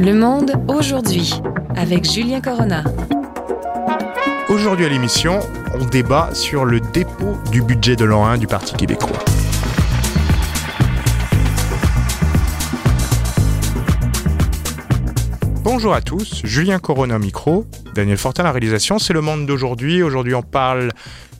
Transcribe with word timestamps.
Le 0.00 0.14
monde 0.14 0.52
aujourd'hui 0.66 1.34
avec 1.76 2.10
Julien 2.10 2.40
Corona. 2.40 2.84
Aujourd'hui 4.48 4.86
à 4.86 4.88
l'émission, 4.88 5.40
on 5.78 5.84
débat 5.84 6.30
sur 6.32 6.64
le 6.64 6.80
dépôt 6.80 7.36
du 7.52 7.60
budget 7.60 7.96
de 7.96 8.06
l'an 8.06 8.24
1 8.24 8.38
du 8.38 8.46
Parti 8.46 8.72
québécois. 8.72 9.18
Bonjour 15.62 15.92
à 15.92 16.00
tous, 16.00 16.40
Julien 16.44 16.78
Corona 16.78 17.18
micro, 17.18 17.66
Daniel 17.94 18.16
Fortin 18.16 18.44
la 18.44 18.52
réalisation, 18.52 18.98
c'est 18.98 19.12
le 19.12 19.20
monde 19.20 19.44
d'aujourd'hui. 19.44 20.02
Aujourd'hui 20.02 20.34
on 20.34 20.42
parle 20.42 20.92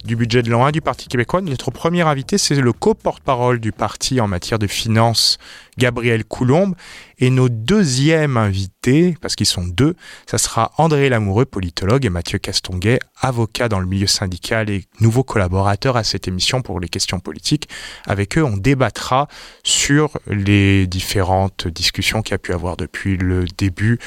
du 0.04 0.16
budget 0.16 0.42
de 0.42 0.50
l'an 0.50 0.64
1 0.64 0.72
du 0.72 0.80
Parti 0.80 1.08
québécois. 1.08 1.40
Notre 1.40 1.70
premier 1.70 2.02
invité, 2.02 2.38
c'est 2.38 2.54
le 2.54 2.72
co-porte-parole 2.72 3.60
du 3.60 3.72
parti 3.72 4.20
en 4.20 4.28
matière 4.28 4.58
de 4.58 4.66
finances, 4.66 5.38
Gabriel 5.78 6.24
Coulombe. 6.24 6.74
Et 7.18 7.28
nos 7.30 7.48
deuxièmes 7.48 8.36
invités, 8.36 9.16
parce 9.20 9.36
qu'ils 9.36 9.46
sont 9.46 9.64
deux, 9.64 9.94
ça 10.26 10.38
sera 10.38 10.72
André 10.78 11.08
Lamoureux, 11.08 11.44
politologue, 11.44 12.06
et 12.06 12.10
Mathieu 12.10 12.38
Castonguet, 12.38 12.98
avocat 13.20 13.68
dans 13.68 13.80
le 13.80 13.86
milieu 13.86 14.06
syndical 14.06 14.70
et 14.70 14.86
nouveau 15.00 15.22
collaborateur 15.22 15.96
à 15.96 16.04
cette 16.04 16.28
émission 16.28 16.62
pour 16.62 16.80
les 16.80 16.88
questions 16.88 17.20
politiques. 17.20 17.68
Avec 18.06 18.38
eux, 18.38 18.44
on 18.44 18.56
débattra 18.56 19.28
sur 19.62 20.18
les 20.26 20.86
différentes 20.86 21.68
discussions 21.68 22.22
qu'il 22.22 22.32
y 22.32 22.34
a 22.34 22.38
pu 22.38 22.52
avoir 22.52 22.76
depuis 22.76 23.16
le 23.16 23.44
début, 23.58 23.98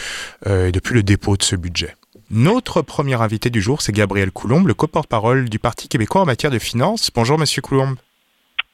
euh, 0.48 0.72
depuis 0.72 0.96
le 0.96 1.04
dépôt 1.04 1.38
de 1.38 1.44
ce 1.44 1.56
budget. 1.56 1.96
Notre 2.36 2.82
premier 2.82 3.22
invité 3.22 3.52
du 3.52 3.62
jour, 3.62 3.84
c'est 3.84 3.92
Gabriel 3.92 4.32
Coulombe, 4.32 4.68
le 4.68 4.74
co-porte-parole 4.74 5.50
du 5.50 5.60
Parti 5.60 5.88
québécois 5.88 6.22
en 6.22 6.26
matière 6.26 6.52
de 6.52 6.58
finances. 6.58 7.12
Bonjour, 7.14 7.38
monsieur 7.38 7.62
Coulombe. 7.62 7.96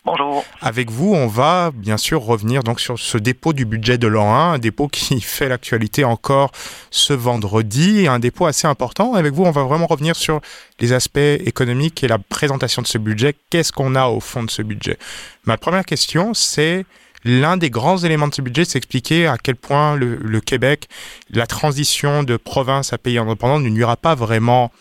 Bonjour. 0.05 0.45
Avec 0.61 0.89
vous, 0.89 1.13
on 1.13 1.27
va 1.27 1.71
bien 1.73 1.97
sûr 1.97 2.21
revenir 2.21 2.63
donc 2.63 2.79
sur 2.79 2.97
ce 2.97 3.17
dépôt 3.17 3.51
du 3.51 3.65
budget 3.65 3.97
de 3.97 4.07
l'an 4.07 4.33
1, 4.33 4.53
un 4.53 4.59
dépôt 4.59 4.87
qui 4.87 5.19
fait 5.21 5.49
l'actualité 5.49 6.05
encore 6.05 6.53
ce 6.89 7.11
vendredi, 7.11 8.07
un 8.07 8.19
dépôt 8.19 8.45
assez 8.45 8.65
important. 8.65 9.13
Avec 9.15 9.33
vous, 9.33 9.43
on 9.43 9.51
va 9.51 9.63
vraiment 9.63 9.87
revenir 9.87 10.15
sur 10.15 10.39
les 10.79 10.93
aspects 10.93 11.17
économiques 11.17 12.01
et 12.01 12.07
la 12.07 12.17
présentation 12.17 12.81
de 12.81 12.87
ce 12.87 12.97
budget. 12.97 13.35
Qu'est-ce 13.49 13.73
qu'on 13.73 13.93
a 13.95 14.07
au 14.07 14.21
fond 14.21 14.43
de 14.43 14.49
ce 14.49 14.61
budget? 14.61 14.97
Ma 15.43 15.57
première 15.57 15.83
question, 15.83 16.33
c'est 16.33 16.85
L'un 17.23 17.57
des 17.57 17.69
grands 17.69 17.97
éléments 17.97 18.27
de 18.27 18.33
ce 18.33 18.41
budget, 18.41 18.65
c'est 18.65 18.77
expliquer 18.77 19.27
à 19.27 19.37
quel 19.37 19.55
point 19.55 19.95
le, 19.95 20.39
Québec, 20.39 20.87
la 21.29 21.47
transition 21.47 22.23
de 22.23 22.37
province 22.37 22.93
à 22.93 22.97
pays 22.97 23.17
indépendant 23.17 23.59
ne 23.59 23.69
nuira 23.69 23.97
pas 23.97 24.15
vraiment 24.15 24.71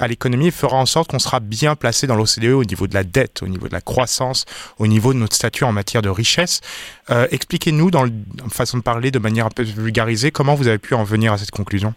à 0.00 0.06
l'économie 0.06 0.46
et 0.46 0.50
fera 0.52 0.76
en 0.76 0.86
sorte 0.86 1.10
qu'on 1.10 1.18
sera 1.18 1.40
bien 1.40 1.74
placé 1.74 2.06
dans 2.06 2.14
l'OCDE 2.14 2.52
au 2.52 2.64
niveau 2.64 2.86
de 2.86 2.94
la 2.94 3.02
dette, 3.02 3.42
au 3.42 3.48
niveau 3.48 3.66
de 3.66 3.72
la 3.72 3.80
croissance, 3.80 4.44
au 4.78 4.86
niveau 4.86 5.12
de 5.12 5.18
notre 5.18 5.34
statut 5.34 5.64
en 5.64 5.72
matière 5.72 6.02
de 6.02 6.08
richesse. 6.08 6.60
Euh, 7.10 7.26
expliquez-nous, 7.32 7.90
dans 7.90 8.04
la 8.04 8.10
façon 8.48 8.78
de 8.78 8.82
parler, 8.82 9.10
de 9.10 9.18
manière 9.18 9.46
un 9.46 9.50
peu 9.50 9.64
vulgarisée, 9.64 10.30
comment 10.30 10.54
vous 10.54 10.68
avez 10.68 10.78
pu 10.78 10.94
en 10.94 11.02
venir 11.02 11.32
à 11.32 11.38
cette 11.38 11.50
conclusion? 11.50 11.94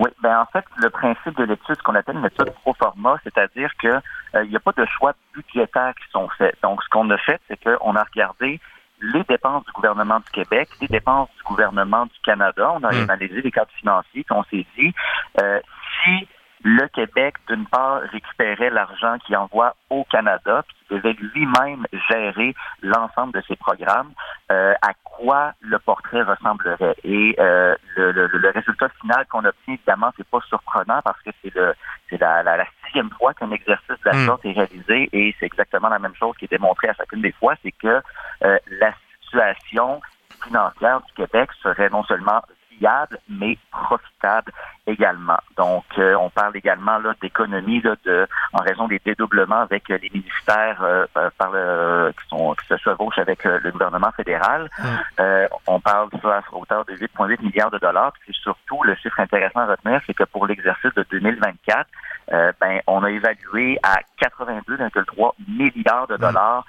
Oui, 0.00 0.08
ben 0.22 0.40
en 0.40 0.46
fait, 0.46 0.64
le 0.78 0.88
principe 0.88 1.36
de 1.36 1.44
l'étude, 1.44 1.76
ce 1.76 1.82
qu'on 1.82 1.94
appelle 1.94 2.16
une 2.16 2.22
méthode 2.22 2.54
pro 2.54 2.72
forma, 2.72 3.16
c'est-à-dire 3.22 3.70
que 3.78 3.88
euh, 3.88 4.44
il 4.44 4.48
n'y 4.48 4.56
a 4.56 4.60
pas 4.60 4.72
de 4.72 4.86
choix 4.86 5.12
budgétaires 5.34 5.92
qui 5.94 6.10
sont 6.10 6.26
faits. 6.38 6.56
Donc, 6.62 6.82
ce 6.82 6.88
qu'on 6.88 7.10
a 7.10 7.18
fait, 7.18 7.38
c'est 7.48 7.62
qu'on 7.62 7.94
a 7.94 8.02
regardé 8.02 8.60
les 9.02 9.22
dépenses 9.24 9.66
du 9.66 9.72
gouvernement 9.72 10.20
du 10.20 10.30
Québec, 10.32 10.70
les 10.80 10.88
dépenses 10.88 11.28
du 11.36 11.42
gouvernement 11.42 12.06
du 12.06 12.18
Canada. 12.24 12.72
On 12.74 12.82
a 12.82 12.92
hmm. 12.92 13.10
analysé 13.10 13.42
les 13.42 13.50
cadres 13.50 13.70
financiers, 13.78 14.24
puis 14.24 14.34
on 14.34 14.44
s'est 14.44 14.66
dit 14.78 14.94
euh, 15.38 15.60
si 16.02 16.26
le 16.62 16.86
Québec, 16.88 17.36
d'une 17.48 17.66
part, 17.66 18.00
récupérait 18.12 18.70
l'argent 18.70 19.18
qu'il 19.24 19.36
envoie 19.36 19.74
au 19.88 20.04
Canada, 20.04 20.62
puis 20.66 20.96
devait 20.96 21.14
lui-même 21.14 21.86
gérer 22.08 22.54
l'ensemble 22.82 23.32
de 23.32 23.40
ses 23.46 23.56
programmes, 23.56 24.12
euh, 24.50 24.74
à 24.82 24.92
quoi 25.04 25.52
le 25.60 25.78
portrait 25.78 26.22
ressemblerait? 26.22 26.96
Et 27.04 27.34
euh, 27.38 27.74
le, 27.96 28.12
le, 28.12 28.26
le, 28.26 28.50
résultat 28.50 28.88
final 29.00 29.24
qu'on 29.30 29.44
obtient, 29.44 29.74
évidemment, 29.74 30.10
c'est 30.16 30.28
pas 30.28 30.40
surprenant 30.48 31.00
parce 31.02 31.20
que 31.22 31.30
c'est 31.42 31.54
le 31.54 31.74
c'est 32.10 32.20
la, 32.20 32.42
la, 32.42 32.66
sixième 32.84 33.10
fois 33.10 33.32
qu'un 33.34 33.52
exercice 33.52 33.88
de 33.88 34.10
la 34.10 34.16
hmm. 34.16 34.26
sorte 34.26 34.44
est 34.44 34.52
réalisé 34.52 35.08
et 35.12 35.34
c'est 35.38 35.46
exactement 35.46 35.88
la 35.88 35.98
même 35.98 36.14
chose 36.16 36.36
qui 36.38 36.46
est 36.46 36.50
démontrée 36.50 36.88
à 36.88 36.94
chacune 36.94 37.22
des 37.22 37.32
fois, 37.32 37.54
c'est 37.62 37.72
que 37.72 38.02
euh, 38.44 38.58
la 38.80 38.92
situation 39.22 40.00
financière 40.44 41.00
du 41.02 41.12
Québec 41.14 41.50
serait 41.62 41.88
non 41.88 42.02
mais 43.28 43.58
profitable 43.70 44.52
également. 44.86 45.38
Donc, 45.56 45.84
euh, 45.98 46.14
on 46.14 46.30
parle 46.30 46.56
également 46.56 46.98
là 46.98 47.14
d'économie 47.20 47.80
de 47.80 48.26
en 48.52 48.62
raison 48.62 48.88
des 48.88 49.00
dédoublements 49.04 49.60
avec 49.60 49.88
les 49.88 50.10
ministères 50.12 50.82
euh, 50.82 51.06
par 51.38 51.50
le, 51.52 52.12
qui, 52.12 52.28
sont, 52.28 52.54
qui 52.54 52.66
se 52.66 52.76
chevauchent 52.78 53.18
avec 53.18 53.44
euh, 53.46 53.58
le 53.62 53.70
gouvernement 53.70 54.10
fédéral. 54.12 54.68
on 55.66 55.80
parle 55.80 56.08
ça 56.22 56.38
à 56.38 56.42
hauteur 56.52 56.84
de 56.84 56.94
8,8 56.94 57.42
milliards 57.42 57.70
de 57.70 57.78
dollars. 57.78 58.12
Puis 58.20 58.34
surtout, 58.34 58.82
le 58.82 58.94
chiffre 58.96 59.20
intéressant 59.20 59.60
à 59.60 59.66
retenir, 59.66 60.00
c'est 60.06 60.14
que 60.14 60.24
pour 60.24 60.46
l'exercice 60.46 60.94
de 60.94 61.04
2024, 61.10 61.86
ben, 62.60 62.80
on 62.86 63.02
a 63.02 63.10
évalué 63.10 63.78
à 63.82 64.00
82,3 64.20 65.32
milliards 65.48 66.06
de 66.06 66.16
dollars 66.16 66.64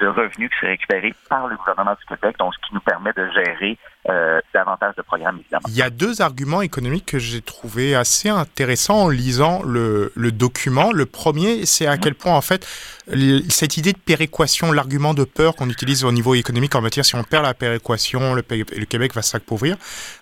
de 0.00 0.06
revenus 0.06 0.50
qui 0.50 0.56
seraient 0.60 0.72
récupérés 0.72 1.14
par 1.28 1.46
le 1.48 1.56
gouvernement 1.56 1.94
du 1.98 2.06
Québec, 2.06 2.36
donc 2.38 2.54
ce 2.54 2.68
qui 2.68 2.74
nous 2.74 2.80
permet 2.80 3.12
de 3.12 3.28
gérer 3.32 3.78
euh, 4.08 4.40
davantage 4.54 4.94
de 4.96 5.02
programmes, 5.02 5.38
évidemment. 5.40 5.64
Il 5.68 5.74
y 5.74 5.82
a 5.82 5.90
deux 5.90 6.22
arguments 6.22 6.62
économiques 6.62 7.06
que 7.06 7.18
j'ai 7.18 7.40
trouvé 7.40 7.94
assez 7.94 8.28
intéressants 8.28 9.04
en 9.04 9.08
lisant 9.08 9.62
le, 9.64 10.12
le 10.14 10.32
document. 10.32 10.92
Le 10.92 11.06
premier, 11.06 11.66
c'est 11.66 11.86
à 11.86 11.96
quel 11.98 12.14
point, 12.14 12.34
en 12.34 12.40
fait, 12.40 12.66
cette 13.48 13.76
idée 13.76 13.92
de 13.92 13.98
péréquation, 13.98 14.70
l'argument 14.72 15.14
de 15.14 15.24
peur 15.24 15.56
qu'on 15.56 15.68
utilise 15.68 16.04
au 16.04 16.12
niveau 16.12 16.34
économique 16.34 16.74
en 16.74 16.80
matière, 16.80 17.04
si 17.04 17.16
on 17.16 17.24
perd 17.24 17.44
la 17.44 17.54
péréquation, 17.54 18.34
le, 18.34 18.44
le 18.48 18.84
Québec 18.84 19.14
va 19.14 19.22
s'appauvrir, 19.22 19.76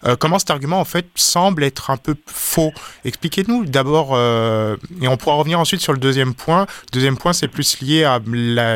euh, 0.06 0.16
comment 0.16 0.38
cet 0.38 0.50
argument, 0.50 0.80
en 0.80 0.84
fait, 0.84 1.06
semble 1.14 1.62
être 1.62 1.90
un 1.90 1.96
peu 1.98 2.14
faux? 2.26 2.72
Expliquez-nous 3.04 3.66
d'abord, 3.66 4.10
euh, 4.12 4.76
et 5.00 5.08
on 5.08 5.16
pourra 5.16 5.36
revenir 5.36 5.60
ensuite 5.60 5.80
sur 5.80 5.92
le 5.92 5.98
deuxième 5.98 6.34
point. 6.34 6.62
Le 6.62 6.92
deuxième 6.92 7.18
point, 7.18 7.32
c'est 7.32 7.48
plus 7.48 7.80
lié 7.80 8.04
à 8.04 8.18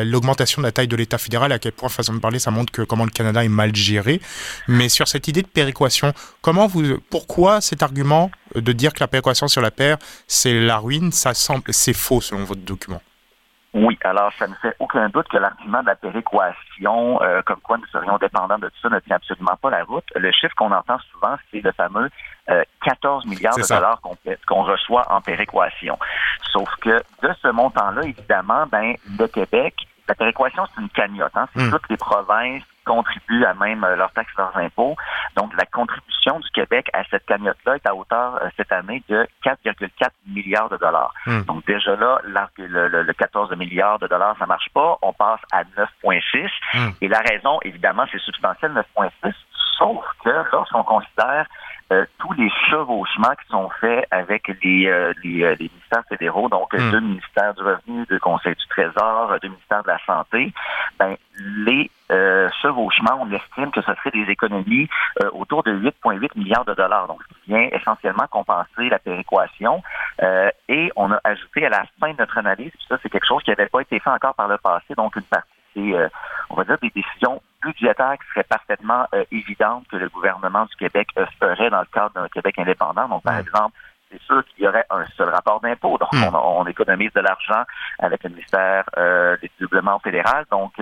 l'augmentation 0.03 0.58
de 0.59 0.63
la 0.63 0.71
taille 0.71 0.87
de 0.87 0.95
l'État 0.95 1.17
fédéral, 1.17 1.51
à 1.51 1.59
quel 1.59 1.71
point, 1.71 1.89
façon 1.89 2.13
de 2.13 2.19
parler, 2.19 2.39
ça 2.39 2.51
montre 2.51 2.71
que 2.71 2.81
comment 2.81 3.05
le 3.05 3.09
Canada 3.09 3.43
est 3.43 3.49
mal 3.49 3.75
géré. 3.75 4.21
Mais 4.67 4.89
sur 4.89 5.07
cette 5.07 5.27
idée 5.27 5.41
de 5.41 5.47
péréquation, 5.47 6.13
comment 6.41 6.67
vous, 6.67 6.99
pourquoi 7.09 7.61
cet 7.61 7.83
argument 7.83 8.31
de 8.55 8.71
dire 8.71 8.93
que 8.93 8.99
la 8.99 9.07
péréquation 9.07 9.47
sur 9.47 9.61
la 9.61 9.71
paire, 9.71 9.97
c'est 10.27 10.59
la 10.59 10.77
ruine, 10.77 11.11
ça 11.11 11.33
semble, 11.33 11.63
c'est 11.69 11.93
faux 11.93 12.21
selon 12.21 12.43
votre 12.43 12.61
document? 12.61 13.01
Oui, 13.73 13.99
alors 14.03 14.31
ça 14.39 14.47
ne 14.47 14.55
fait 14.55 14.75
aucun 14.79 15.09
doute 15.09 15.27
que 15.27 15.37
l'argument 15.37 15.81
de 15.81 15.87
la 15.87 15.95
péréquation, 15.95 17.21
euh, 17.21 17.43
comme 17.43 17.59
quoi 17.61 17.77
nous 17.77 17.85
serions 17.91 18.17
dépendants 18.17 18.57
de 18.57 18.67
tout 18.67 18.79
ça, 18.81 18.89
ne 18.89 18.99
tient 18.99 19.17
absolument 19.17 19.55
pas 19.61 19.69
la 19.69 19.83
route. 19.83 20.05
Le 20.15 20.31
chiffre 20.31 20.55
qu'on 20.55 20.71
entend 20.71 20.97
souvent, 21.11 21.35
c'est 21.51 21.61
le 21.61 21.71
fameux 21.73 22.09
14 22.83 23.25
euh, 23.25 23.29
milliards 23.29 23.55
de 23.55 23.67
dollars 23.67 24.01
qu'on 24.47 24.63
reçoit 24.63 25.05
en 25.11 25.21
péréquation. 25.21 25.99
Sauf 26.51 26.69
que 26.81 26.97
de 27.21 27.33
ce 27.43 27.49
montant-là, 27.49 28.01
évidemment, 28.03 28.65
ben 28.71 28.95
le 29.19 29.27
Québec, 29.27 29.75
la 30.09 30.15
péréquation, 30.15 30.65
c'est 30.73 30.81
une 30.81 30.89
cagnotte. 30.89 31.31
Hein? 31.35 31.47
C'est 31.55 31.63
hmm. 31.63 31.71
toutes 31.71 31.89
les 31.89 31.97
provinces 31.97 32.63
contribuent 32.83 33.45
à 33.45 33.53
même 33.53 33.83
euh, 33.83 33.95
leurs 33.95 34.11
taxes, 34.11 34.33
leurs 34.37 34.57
impôts. 34.57 34.95
Donc, 35.37 35.55
la 35.55 35.65
contribution 35.65 36.39
du 36.39 36.49
Québec 36.49 36.89
à 36.93 37.03
cette 37.11 37.25
cagnotte-là 37.27 37.75
est 37.75 37.87
à 37.87 37.93
hauteur 37.93 38.39
euh, 38.41 38.49
cette 38.57 38.71
année 38.71 39.03
de 39.07 39.27
4,4 39.45 40.09
milliards 40.27 40.69
de 40.69 40.77
dollars. 40.77 41.13
Hmm. 41.27 41.41
Donc, 41.43 41.65
déjà 41.67 41.95
là, 41.95 42.19
le, 42.25 42.87
le, 42.87 43.13
14 43.13 43.55
milliards 43.55 43.99
de 43.99 44.07
dollars, 44.07 44.35
ça 44.39 44.47
marche 44.47 44.69
pas. 44.73 44.97
On 45.03 45.13
passe 45.13 45.41
à 45.51 45.63
9,6. 45.63 46.49
Hmm. 46.73 46.89
Et 47.01 47.07
la 47.07 47.19
raison, 47.19 47.59
évidemment, 47.63 48.05
c'est 48.11 48.19
substantiel, 48.19 48.71
9,6. 48.97 49.33
Sauf 49.77 50.03
que 50.23 50.31
lorsqu'on 50.51 50.83
considère 50.83 51.45
euh, 51.91 52.05
tous 52.19 52.33
les 52.33 52.51
chevauchements 52.69 53.33
qui 53.41 53.47
sont 53.49 53.67
faits 53.81 54.05
avec 54.11 54.47
les, 54.61 54.85
euh, 54.85 55.11
les, 55.23 55.43
euh, 55.43 55.55
les, 55.59 55.69
ministères 55.69 56.03
fédéraux, 56.07 56.47
donc 56.47 56.71
hmm. 56.71 56.91
deux 56.91 56.99
ministères 56.99 57.55
du 57.55 57.63
revenu, 57.63 58.05
deux 58.07 58.19
conseils 58.19 58.53
du 58.53 58.67
trésor, 58.67 59.35
deux 59.41 59.47
ministères 59.47 59.81
de 59.81 59.87
la 59.87 59.99
santé, 60.05 60.53
ben, 60.99 61.15
les 61.65 61.89
chevauchements, 62.61 63.19
on 63.21 63.31
estime 63.31 63.71
que 63.71 63.81
ce 63.81 63.93
serait 63.93 64.11
des 64.11 64.31
économies 64.31 64.89
autour 65.31 65.61
de 65.61 65.71
8,8 65.71 66.29
milliards 66.35 66.65
de 66.65 66.73
dollars, 66.73 67.07
donc 67.07 67.21
ce 67.21 67.27
qui 67.35 67.51
vient 67.51 67.69
essentiellement 67.71 68.25
compenser 68.31 68.89
la 68.89 68.97
péréquation. 68.97 69.83
et 70.67 70.91
on 70.95 71.11
a 71.11 71.19
ajouté 71.23 71.67
à 71.67 71.69
la 71.69 71.83
fin 71.99 72.11
de 72.11 72.17
notre 72.17 72.37
analyse, 72.39 72.71
puis 72.71 72.85
ça 72.89 72.97
c'est 73.01 73.09
quelque 73.09 73.27
chose 73.27 73.43
qui 73.43 73.51
n'avait 73.51 73.67
pas 73.67 73.81
été 73.81 73.99
fait 73.99 74.09
encore 74.09 74.33
par 74.33 74.47
le 74.47 74.57
passé, 74.57 74.95
donc 74.97 75.15
une 75.15 75.21
partie 75.21 75.58
c'est, 75.73 76.09
on 76.49 76.55
va 76.55 76.63
dire, 76.63 76.77
des 76.81 76.89
décisions 76.89 77.41
budgétaire 77.61 78.15
qui 78.21 78.29
serait 78.33 78.43
parfaitement 78.43 79.05
euh, 79.13 79.23
évidente 79.31 79.85
que 79.91 79.97
le 79.97 80.09
gouvernement 80.09 80.65
du 80.65 80.75
Québec 80.75 81.09
euh, 81.17 81.25
ferait 81.39 81.69
dans 81.69 81.81
le 81.81 81.87
cadre 81.93 82.13
d'un 82.13 82.27
Québec 82.27 82.57
indépendant. 82.57 83.07
Donc, 83.07 83.23
par 83.23 83.37
exemple, 83.37 83.77
c'est 84.11 84.21
sûr 84.21 84.43
qu'il 84.45 84.63
y 84.63 84.67
aurait 84.67 84.85
un 84.89 85.05
seul 85.17 85.29
rapport 85.29 85.59
d'impôt. 85.61 85.97
Donc, 85.97 86.11
hmm. 86.13 86.33
on, 86.33 86.65
économise 86.65 87.13
de 87.13 87.19
l'argent 87.19 87.63
avec 87.99 88.23
le 88.23 88.31
ministère 88.31 88.83
euh, 88.97 89.37
des 89.41 89.51
développements 89.59 89.99
fédéral. 89.99 90.45
Donc, 90.49 90.73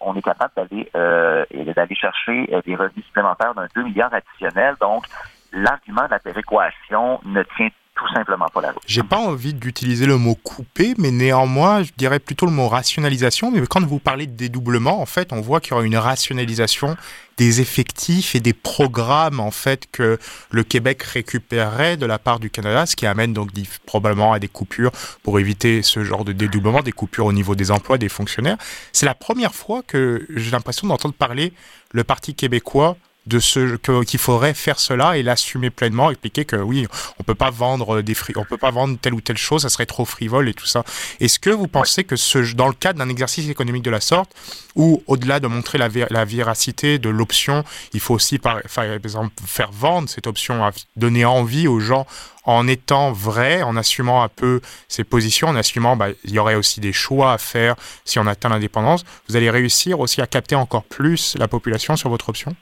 on 0.00 0.16
est 0.16 0.22
capable 0.22 0.52
d'aller 0.56 0.88
d'aller 0.94 1.94
chercher 1.94 2.46
des 2.64 2.76
revenus 2.76 3.04
supplémentaires 3.04 3.54
d'un 3.54 3.66
2 3.74 3.82
milliards 3.82 4.14
additionnels. 4.14 4.76
Donc, 4.80 5.04
l'argument 5.52 6.06
de 6.06 6.12
la 6.12 6.18
péréquation 6.18 7.20
ne 7.26 7.42
tient 7.42 7.68
tout 7.96 8.08
simplement 8.14 8.46
pas 8.52 8.60
la 8.60 8.72
route. 8.72 8.82
J'ai 8.86 9.02
pas 9.02 9.18
envie 9.18 9.54
d'utiliser 9.54 10.06
le 10.06 10.18
mot 10.18 10.34
couper, 10.34 10.94
mais 10.98 11.10
néanmoins, 11.10 11.82
je 11.82 11.90
dirais 11.96 12.18
plutôt 12.18 12.46
le 12.46 12.52
mot 12.52 12.68
rationalisation. 12.68 13.50
Mais 13.50 13.66
quand 13.66 13.84
vous 13.84 13.98
parlez 13.98 14.26
de 14.26 14.36
dédoublement, 14.36 15.00
en 15.00 15.06
fait, 15.06 15.32
on 15.32 15.40
voit 15.40 15.60
qu'il 15.60 15.72
y 15.72 15.74
aura 15.74 15.84
une 15.84 15.96
rationalisation 15.96 16.96
des 17.36 17.60
effectifs 17.60 18.34
et 18.34 18.40
des 18.40 18.54
programmes 18.54 19.40
en 19.40 19.50
fait 19.50 19.86
que 19.92 20.18
le 20.50 20.62
Québec 20.62 21.02
récupérerait 21.02 21.96
de 21.96 22.06
la 22.06 22.18
part 22.18 22.40
du 22.40 22.48
Canada, 22.50 22.86
ce 22.86 22.96
qui 22.96 23.06
amène 23.06 23.32
donc 23.32 23.50
probablement 23.84 24.32
à 24.32 24.38
des 24.38 24.48
coupures 24.48 24.92
pour 25.22 25.38
éviter 25.38 25.82
ce 25.82 26.02
genre 26.02 26.24
de 26.24 26.32
dédoublement, 26.32 26.80
des 26.80 26.92
coupures 26.92 27.26
au 27.26 27.32
niveau 27.32 27.54
des 27.54 27.70
emplois 27.70 27.98
des 27.98 28.08
fonctionnaires. 28.08 28.56
C'est 28.92 29.06
la 29.06 29.14
première 29.14 29.54
fois 29.54 29.82
que 29.86 30.26
j'ai 30.34 30.50
l'impression 30.50 30.88
d'entendre 30.88 31.14
parler 31.14 31.52
le 31.92 32.04
Parti 32.04 32.34
québécois 32.34 32.96
de 33.26 33.40
ce 33.40 33.76
qu'il 34.02 34.20
faudrait 34.20 34.54
faire 34.54 34.78
cela 34.78 35.16
et 35.16 35.22
l'assumer 35.22 35.70
pleinement, 35.70 36.10
expliquer 36.10 36.44
que 36.44 36.56
oui, 36.56 36.86
on 37.18 37.24
peut 37.24 37.34
pas 37.34 37.50
vendre 37.50 38.02
des 38.02 38.14
on 38.36 38.44
peut 38.44 38.56
pas 38.56 38.70
vendre 38.70 38.98
telle 39.00 39.14
ou 39.14 39.20
telle 39.20 39.36
chose, 39.36 39.62
ça 39.62 39.68
serait 39.68 39.86
trop 39.86 40.04
frivole 40.04 40.48
et 40.48 40.54
tout 40.54 40.66
ça. 40.66 40.84
Est-ce 41.20 41.38
que 41.38 41.50
vous 41.50 41.68
pensez 41.68 42.04
que 42.04 42.16
ce, 42.16 42.38
dans 42.54 42.68
le 42.68 42.74
cadre 42.74 42.98
d'un 42.98 43.08
exercice 43.08 43.48
économique 43.48 43.82
de 43.82 43.90
la 43.90 44.00
sorte, 44.00 44.30
où 44.74 45.02
au-delà 45.06 45.40
de 45.40 45.46
montrer 45.46 45.78
la, 45.78 45.88
la 46.10 46.24
véracité 46.24 46.98
de 46.98 47.08
l'option, 47.08 47.64
il 47.92 48.00
faut 48.00 48.14
aussi 48.14 48.38
par, 48.38 48.60
exemple 48.78 49.32
faire 49.44 49.70
vendre 49.72 50.08
cette 50.08 50.26
option, 50.26 50.70
donner 50.96 51.24
envie 51.24 51.68
aux 51.68 51.80
gens 51.80 52.06
en 52.44 52.68
étant 52.68 53.12
vrai, 53.12 53.62
en 53.62 53.76
assumant 53.76 54.22
un 54.22 54.28
peu 54.28 54.60
ses 54.88 55.02
positions, 55.02 55.48
en 55.48 55.56
assumant, 55.56 55.96
bah, 55.96 56.08
il 56.24 56.30
y 56.30 56.38
aurait 56.38 56.54
aussi 56.54 56.80
des 56.80 56.92
choix 56.92 57.32
à 57.32 57.38
faire 57.38 57.74
si 58.04 58.18
on 58.18 58.26
atteint 58.26 58.48
l'indépendance, 58.48 59.04
vous 59.28 59.36
allez 59.36 59.50
réussir 59.50 59.98
aussi 59.98 60.20
à 60.20 60.26
capter 60.26 60.54
encore 60.54 60.84
plus 60.84 61.34
la 61.38 61.48
population 61.48 61.96
sur 61.96 62.08
votre 62.08 62.28
option? 62.28 62.54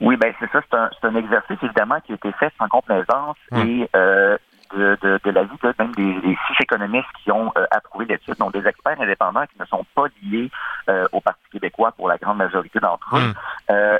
Oui, 0.00 0.16
ben 0.16 0.32
c'est 0.40 0.50
ça. 0.50 0.60
C'est 0.68 0.76
un, 0.76 0.90
un, 1.10 1.16
exercice 1.16 1.58
évidemment 1.62 2.00
qui 2.00 2.12
a 2.12 2.14
été 2.14 2.32
fait 2.32 2.52
sans 2.58 2.68
complaisance 2.68 3.36
et 3.56 3.88
euh, 3.94 4.36
de, 4.74 4.96
de, 5.02 5.20
de 5.24 5.30
l'avis 5.30 5.56
de 5.62 5.74
même 5.78 5.92
des, 5.94 6.14
des, 6.20 6.36
six 6.46 6.62
économistes 6.62 7.08
qui 7.22 7.30
ont 7.30 7.52
euh, 7.56 7.66
approuvé 7.70 8.06
l'étude, 8.06 8.36
donc 8.38 8.52
des 8.52 8.66
experts 8.66 9.00
indépendants 9.00 9.44
qui 9.46 9.60
ne 9.60 9.66
sont 9.66 9.84
pas 9.94 10.06
liés 10.22 10.50
euh, 10.88 11.06
au 11.12 11.20
Parti 11.20 11.42
québécois 11.52 11.92
pour 11.92 12.08
la 12.08 12.16
grande 12.16 12.38
majorité 12.38 12.80
d'entre 12.80 13.16
eux. 13.16 13.34
Euh, 13.70 13.98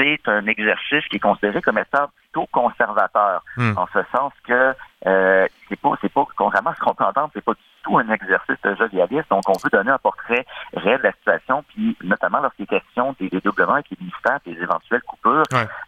c'est 0.00 0.28
un 0.28 0.46
exercice 0.46 1.04
qui 1.08 1.16
est 1.16 1.20
considéré 1.20 1.60
comme 1.60 1.78
étant 1.78 2.08
plutôt 2.16 2.46
conservateur, 2.52 3.42
en 3.58 3.86
ce 3.92 4.00
sens 4.12 4.32
que 4.46 4.74
euh, 5.06 5.46
c'est 5.68 5.80
pas, 5.80 5.92
c'est 6.00 6.12
pas, 6.12 6.24
contrairement 6.36 6.70
à 6.70 6.74
ce 6.74 6.80
qu'on 6.80 6.94
peut 6.94 7.04
entendre, 7.04 7.30
c'est 7.34 7.44
pas 7.44 7.52
du 7.52 7.60
tout 7.82 7.98
un 7.98 8.08
exercice 8.10 8.60
de 8.62 8.74
jovialisme. 8.74 9.26
Donc, 9.30 9.48
on 9.48 9.52
veut 9.52 9.70
donner 9.70 9.90
un 9.90 9.98
portrait 9.98 10.44
réel 10.74 10.98
de 10.98 11.04
la 11.04 11.12
situation, 11.12 11.64
puis 11.68 11.96
notamment 12.02 12.40
lorsqu'il 12.40 12.64
est 12.64 12.68
question 12.68 13.14
des 13.18 13.28
dédoublements 13.28 13.78
et 13.78 13.84
des 13.90 13.96
ministères, 14.00 14.38
des 14.44 14.52
éventuelles 14.52 15.02
coupures, 15.02 15.44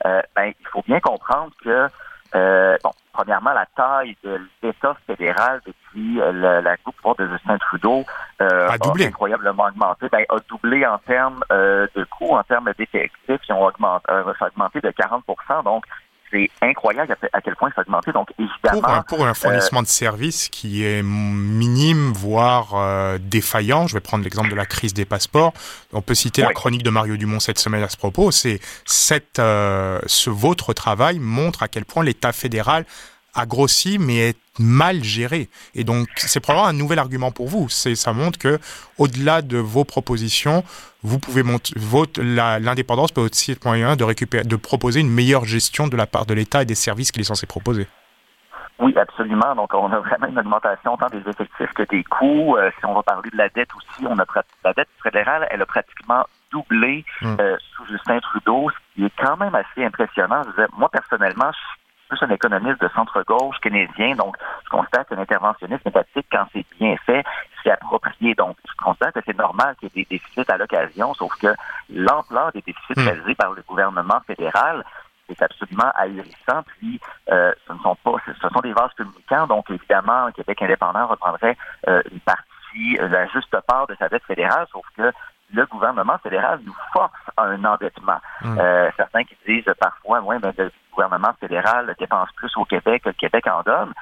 euh, 0.06 0.22
ben, 0.34 0.52
il 0.58 0.66
faut 0.68 0.82
bien 0.86 1.00
comprendre 1.00 1.52
que 1.62 1.88
euh, 2.34 2.76
bon, 2.82 2.90
premièrement, 3.12 3.52
la 3.52 3.66
taille 3.76 4.16
de 4.24 4.40
l'État 4.62 4.96
fédéral 5.06 5.60
depuis 5.66 6.20
euh, 6.20 6.60
la 6.62 6.76
coupe 6.78 6.96
de 7.18 7.28
Justin 7.28 7.58
Trudeau 7.58 8.04
euh, 8.40 8.68
a, 8.68 8.78
doublé. 8.78 9.06
incroyablement 9.06 9.64
augmenté. 9.64 10.08
Ben, 10.10 10.24
a 10.28 10.36
doublé 10.48 10.86
en 10.86 10.98
termes 10.98 11.44
euh, 11.52 11.86
de 11.94 12.04
coûts, 12.04 12.34
en 12.34 12.42
termes 12.42 12.72
d'effectifs, 12.78 13.40
qui 13.42 13.52
ont 13.52 13.64
augmenté, 13.64 14.04
euh, 14.10 14.32
augmenté 14.40 14.80
de 14.80 14.90
40 14.90 15.24
Donc, 15.64 15.84
c'est 16.32 16.50
incroyable 16.62 17.14
à 17.32 17.40
quel 17.40 17.56
point 17.56 17.70
ça 17.74 17.80
a 17.80 17.82
augmenté. 17.82 18.12
Donc, 18.12 18.28
évidemment. 18.38 19.02
Pour 19.06 19.26
un, 19.26 19.34
fournissement 19.34 19.80
euh, 19.80 19.82
de 19.82 19.88
services 19.88 20.48
qui 20.48 20.84
est 20.84 21.02
minime, 21.02 22.12
voire 22.12 22.72
euh, 22.74 23.18
défaillant, 23.20 23.86
je 23.86 23.94
vais 23.94 24.00
prendre 24.00 24.24
l'exemple 24.24 24.50
de 24.50 24.54
la 24.54 24.66
crise 24.66 24.94
des 24.94 25.04
passeports. 25.04 25.52
On 25.92 26.02
peut 26.02 26.14
citer 26.14 26.42
la 26.42 26.52
chronique 26.52 26.82
de 26.82 26.90
Mario 26.90 27.16
Dumont 27.16 27.40
cette 27.40 27.58
semaine 27.58 27.82
à 27.82 27.88
ce 27.88 27.96
propos. 27.96 28.30
C'est 28.30 28.60
cette, 28.84 29.38
euh, 29.38 30.00
ce 30.06 30.30
votre 30.30 30.72
travail 30.72 31.18
montre 31.18 31.62
à 31.62 31.68
quel 31.68 31.84
point 31.84 32.02
l'État 32.04 32.32
fédéral 32.32 32.84
a 33.34 33.46
grossi, 33.46 33.98
mais 33.98 34.28
est 34.28 34.38
mal 34.58 35.02
géré. 35.02 35.48
Et 35.74 35.84
donc, 35.84 36.08
c'est 36.16 36.40
probablement 36.40 36.68
un 36.68 36.72
nouvel 36.72 36.98
argument 36.98 37.30
pour 37.30 37.48
vous. 37.48 37.68
C'est, 37.68 37.94
ça 37.94 38.12
montre 38.12 38.38
que, 38.38 38.58
au-delà 38.98 39.42
de 39.42 39.58
vos 39.58 39.84
propositions, 39.84 40.64
vous 41.02 41.18
pouvez 41.18 41.42
monter, 41.42 41.72
l'indépendance 42.18 43.12
peut 43.12 43.20
aussi 43.20 43.52
être 43.52 43.64
moyen 43.64 43.96
de 43.96 44.04
récupérer, 44.04 44.44
de 44.44 44.56
proposer 44.56 45.00
une 45.00 45.10
meilleure 45.10 45.44
gestion 45.44 45.88
de 45.88 45.96
la 45.96 46.06
part 46.06 46.26
de 46.26 46.34
l'État 46.34 46.62
et 46.62 46.66
des 46.66 46.74
services 46.74 47.12
qu'il 47.12 47.22
est 47.22 47.24
censé 47.24 47.46
proposer. 47.46 47.86
Oui, 48.78 48.96
absolument. 48.98 49.54
Donc, 49.54 49.72
on 49.74 49.92
a 49.92 50.00
vraiment 50.00 50.26
une 50.26 50.38
augmentation 50.38 50.96
tant 50.96 51.08
des 51.08 51.22
effectifs 51.28 51.72
que 51.74 51.84
des 51.84 52.02
coûts. 52.04 52.56
Euh, 52.56 52.70
si 52.78 52.84
on 52.84 52.94
va 52.94 53.02
parler 53.02 53.30
de 53.30 53.36
la 53.36 53.48
dette 53.48 53.68
aussi, 53.76 54.06
on 54.06 54.18
a 54.18 54.24
la 54.64 54.72
dette 54.72 54.88
fédérale, 55.02 55.46
elle 55.50 55.62
a 55.62 55.66
pratiquement 55.66 56.24
doublé 56.50 57.04
hum. 57.22 57.36
euh, 57.40 57.56
sous 57.74 57.86
Justin 57.86 58.18
Trudeau, 58.20 58.70
ce 58.70 58.94
qui 58.94 59.06
est 59.06 59.12
quand 59.16 59.36
même 59.36 59.54
assez 59.54 59.84
impressionnant. 59.84 60.42
moi, 60.76 60.88
personnellement, 60.88 61.50
je 61.52 61.81
plus 62.12 62.26
un 62.26 62.30
économiste 62.30 62.80
de 62.80 62.88
centre-gauche 62.94 63.58
keynésien, 63.60 64.14
donc 64.16 64.36
je 64.64 64.70
constate 64.70 65.08
qu'un 65.08 65.18
interventionnisme 65.18 65.88
étatique, 65.88 66.26
quand 66.30 66.46
c'est 66.52 66.66
bien 66.78 66.96
fait, 67.06 67.24
c'est 67.62 67.70
approprié. 67.70 68.34
Donc, 68.34 68.56
je 68.66 68.84
constate 68.84 69.14
que 69.14 69.20
c'est 69.24 69.36
normal 69.36 69.76
qu'il 69.76 69.88
y 69.94 70.00
ait 70.00 70.04
des 70.04 70.18
déficits 70.18 70.50
à 70.50 70.58
l'occasion, 70.58 71.14
sauf 71.14 71.34
que 71.40 71.54
l'ampleur 71.90 72.52
des 72.52 72.60
déficits 72.60 72.94
hmm. 72.96 73.04
réalisés 73.04 73.34
par 73.34 73.52
le 73.52 73.62
gouvernement 73.62 74.20
fédéral, 74.26 74.84
c'est 75.28 75.42
absolument 75.42 75.90
ahurissant. 75.94 76.62
Puis, 76.78 77.00
euh, 77.30 77.52
ce 77.66 77.72
ne 77.72 77.78
sont 77.78 77.96
pas, 77.96 78.16
ce 78.26 78.48
sont 78.48 78.60
des 78.60 78.72
vases 78.72 78.92
communicants. 78.96 79.46
Donc, 79.46 79.70
évidemment, 79.70 80.30
Québec 80.32 80.60
indépendant 80.62 81.06
reprendrait 81.06 81.56
euh, 81.88 82.02
une 82.10 82.20
partie, 82.20 82.98
euh, 83.00 83.08
la 83.08 83.26
juste 83.28 83.56
part 83.66 83.86
de 83.86 83.96
sa 83.98 84.08
dette 84.08 84.24
fédérale, 84.24 84.66
sauf 84.70 84.84
que 84.96 85.12
le 85.52 85.66
gouvernement 85.66 86.18
fédéral 86.18 86.60
nous 86.64 86.74
force 86.92 87.12
à 87.36 87.44
un 87.44 87.64
endettement. 87.64 88.20
Hmm. 88.40 88.58
Euh, 88.58 88.90
certains 88.96 89.24
qui 89.24 89.36
disent 89.46 89.72
parfois, 89.78 90.20
oui, 90.24 90.36
mais 90.42 90.52
le 90.56 90.70
gouvernement 90.92 91.32
fédéral 91.40 91.94
dépense 91.98 92.30
plus 92.36 92.50
au 92.56 92.64
Québec 92.64 93.02
que 93.02 93.10
le 93.10 93.14
Québec 93.14 93.46
en 93.46 93.62
donne. 93.62 93.92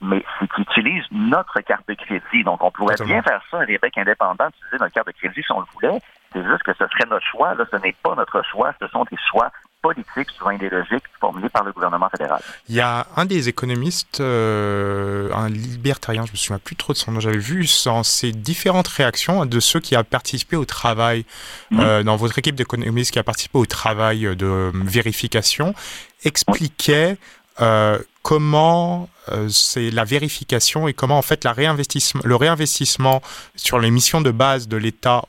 Mais 0.00 0.24
c'est 0.38 0.50
qu'il 0.52 0.64
utilise 0.64 1.04
notre 1.12 1.60
carte 1.60 1.88
de 1.88 1.94
crédit. 1.94 2.44
Donc, 2.44 2.62
on 2.62 2.70
pourrait 2.70 2.96
bien 3.04 3.22
faire 3.22 3.40
ça, 3.50 3.58
un 3.58 3.66
Québec 3.66 3.96
indépendant, 3.96 4.48
utiliser 4.48 4.76
notre 4.78 4.92
carte 4.92 5.06
de 5.06 5.12
crédit 5.12 5.42
si 5.42 5.52
on 5.52 5.60
le 5.60 5.66
voulait. 5.72 5.98
C'est 6.32 6.44
juste 6.44 6.62
que 6.62 6.72
ce 6.74 6.86
serait 6.88 7.08
notre 7.08 7.24
choix. 7.24 7.54
Là, 7.54 7.64
ce 7.70 7.76
n'est 7.76 7.94
pas 8.02 8.14
notre 8.14 8.42
choix. 8.42 8.74
Ce 8.80 8.88
sont 8.88 9.04
des 9.04 9.16
choix 9.30 9.50
politique, 9.84 10.30
souvent 10.38 10.52
idéologique, 10.52 11.04
formulée 11.20 11.50
par 11.50 11.62
le 11.62 11.72
gouvernement 11.72 12.08
fédéral. 12.08 12.40
Il 12.70 12.74
y 12.74 12.80
a 12.80 13.06
un 13.16 13.26
des 13.26 13.50
économistes, 13.50 14.18
euh, 14.20 15.30
un 15.34 15.50
libertarien, 15.50 16.24
je 16.24 16.32
me 16.32 16.36
souviens 16.38 16.58
plus 16.58 16.74
trop 16.74 16.94
de 16.94 16.98
son 16.98 17.12
nom, 17.12 17.20
j'avais 17.20 17.36
vu 17.36 17.66
sans 17.66 18.02
ces 18.02 18.32
différentes 18.32 18.88
réactions 18.88 19.44
de 19.44 19.60
ceux 19.60 19.80
qui 19.80 19.94
ont 19.94 20.02
participé 20.02 20.56
au 20.56 20.64
travail, 20.64 21.26
euh, 21.74 22.02
dans 22.02 22.16
votre 22.16 22.38
équipe 22.38 22.54
d'économistes 22.54 23.12
qui 23.12 23.18
a 23.18 23.22
participé 23.22 23.58
au 23.58 23.66
travail 23.66 24.34
de 24.34 24.72
vérification, 24.72 25.74
expliquait 26.24 27.18
euh, 27.60 27.98
comment 28.22 29.10
euh, 29.30 29.48
c'est 29.48 29.90
la 29.90 30.04
vérification 30.04 30.86
et 30.88 30.92
comment 30.92 31.18
en 31.18 31.22
fait 31.22 31.44
le 31.44 32.36
réinvestissement 32.36 33.22
sur 33.56 33.78
les 33.78 33.90
missions 33.90 34.20
de 34.20 34.30
base 34.30 34.68
de 34.68 34.76
l'État 34.76 35.24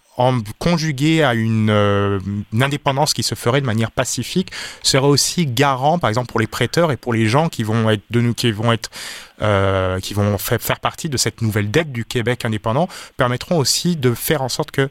conjugué 0.60 1.24
à 1.24 1.34
une, 1.34 1.70
euh, 1.70 2.20
une, 2.54 2.64
indépendance 2.64 3.14
qui 3.14 3.22
se 3.22 3.36
ferait 3.36 3.60
de 3.60 3.66
manière 3.66 3.92
pacifique 3.92 4.52
serait 4.82 5.08
aussi 5.08 5.46
garant 5.46 6.00
par 6.00 6.10
exemple 6.10 6.28
pour 6.28 6.40
les 6.40 6.48
prêteurs 6.48 6.92
et 6.92 6.98
pour 6.98 7.14
les 7.14 7.28
gens 7.28 7.50
qui 7.50 7.64
vont 7.64 7.90
être 7.90 8.04
de 8.12 8.22
nous 8.22 8.34
qui 8.34 8.52
vont 8.52 8.72
être 8.72 8.90
euh, 9.42 10.00
qui 10.00 10.14
vont 10.14 10.38
faire 10.38 10.80
partie 10.80 11.10
de 11.10 11.18
cette 11.18 11.42
nouvelle 11.42 11.70
dette 11.70 11.92
du 11.92 12.06
Québec 12.06 12.46
indépendant 12.46 12.88
permettront 13.18 13.58
aussi 13.58 13.98
de 13.98 14.14
faire 14.14 14.42
en 14.42 14.50
sorte 14.50 14.72
que 14.72 14.90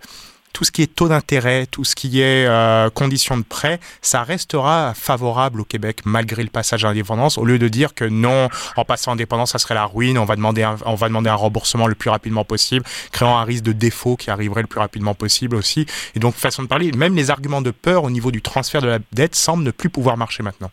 tout 0.54 0.64
ce 0.64 0.70
qui 0.70 0.80
est 0.80 0.86
taux 0.86 1.08
d'intérêt, 1.08 1.66
tout 1.66 1.84
ce 1.84 1.94
qui 1.94 2.20
est 2.20 2.46
euh, 2.46 2.88
conditions 2.88 3.36
de 3.36 3.42
prêt, 3.42 3.80
ça 4.00 4.22
restera 4.22 4.94
favorable 4.94 5.60
au 5.60 5.64
Québec 5.64 6.00
malgré 6.06 6.42
le 6.42 6.48
passage 6.48 6.84
à 6.84 6.88
l'indépendance, 6.88 7.36
au 7.36 7.44
lieu 7.44 7.58
de 7.58 7.68
dire 7.68 7.92
que 7.92 8.04
non, 8.04 8.48
en 8.76 8.84
passant 8.84 9.10
à 9.10 9.14
l'indépendance, 9.14 9.50
ça 9.50 9.58
serait 9.58 9.74
la 9.74 9.84
ruine, 9.84 10.16
on 10.16 10.24
va, 10.24 10.36
demander 10.36 10.62
un, 10.62 10.76
on 10.86 10.94
va 10.94 11.08
demander 11.08 11.28
un 11.28 11.34
remboursement 11.34 11.88
le 11.88 11.96
plus 11.96 12.08
rapidement 12.08 12.44
possible, 12.44 12.86
créant 13.10 13.36
un 13.36 13.44
risque 13.44 13.64
de 13.64 13.72
défaut 13.72 14.16
qui 14.16 14.30
arriverait 14.30 14.62
le 14.62 14.68
plus 14.68 14.80
rapidement 14.80 15.14
possible 15.14 15.56
aussi. 15.56 15.86
Et 16.14 16.20
donc, 16.20 16.34
façon 16.36 16.62
de 16.62 16.68
parler, 16.68 16.92
même 16.92 17.16
les 17.16 17.30
arguments 17.30 17.60
de 17.60 17.72
peur 17.72 18.04
au 18.04 18.10
niveau 18.10 18.30
du 18.30 18.40
transfert 18.40 18.80
de 18.80 18.86
la 18.86 18.98
dette 19.12 19.34
semblent 19.34 19.64
ne 19.64 19.72
plus 19.72 19.90
pouvoir 19.90 20.16
marcher 20.16 20.44
maintenant. 20.44 20.70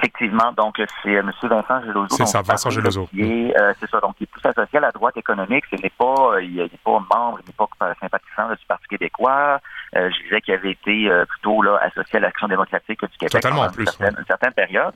Effectivement, 0.00 0.50
donc 0.52 0.80
c'est 1.02 1.12
M. 1.12 1.30
Vincent 1.42 1.82
Gelozo. 1.82 2.16
C'est 2.16 2.26
ça, 2.26 2.40
Vincent 2.40 2.70
Gelozo. 2.70 3.06
Euh, 3.18 3.74
c'est 3.78 3.90
ça, 3.90 4.00
donc 4.00 4.14
il 4.18 4.24
est 4.24 4.26
plus 4.26 4.48
associé 4.48 4.78
à 4.78 4.80
la 4.80 4.92
droite 4.92 5.16
économique. 5.18 5.64
Ce 5.70 5.76
n'est 5.76 5.90
pas, 5.90 6.36
euh, 6.36 6.42
il 6.42 6.54
n'est 6.54 6.68
pas 6.82 6.92
membre, 6.92 7.40
il 7.42 7.48
n'est 7.48 7.54
pas 7.58 7.94
sympathisant 8.00 8.48
du 8.48 8.66
Parti 8.66 8.86
québécois. 8.88 9.60
Euh, 9.96 10.08
je 10.10 10.22
disais 10.24 10.40
qu'il 10.40 10.54
avait 10.54 10.70
été 10.70 11.10
plutôt 11.28 11.60
là 11.60 11.78
associé 11.82 12.18
à 12.18 12.20
l'Action 12.20 12.48
démocratique 12.48 13.00
du 13.00 13.18
Québec 13.18 13.32
Totalement, 13.32 13.66
pendant 13.66 14.18
une, 14.18 14.24
certaine, 14.26 14.52
période. 14.52 14.94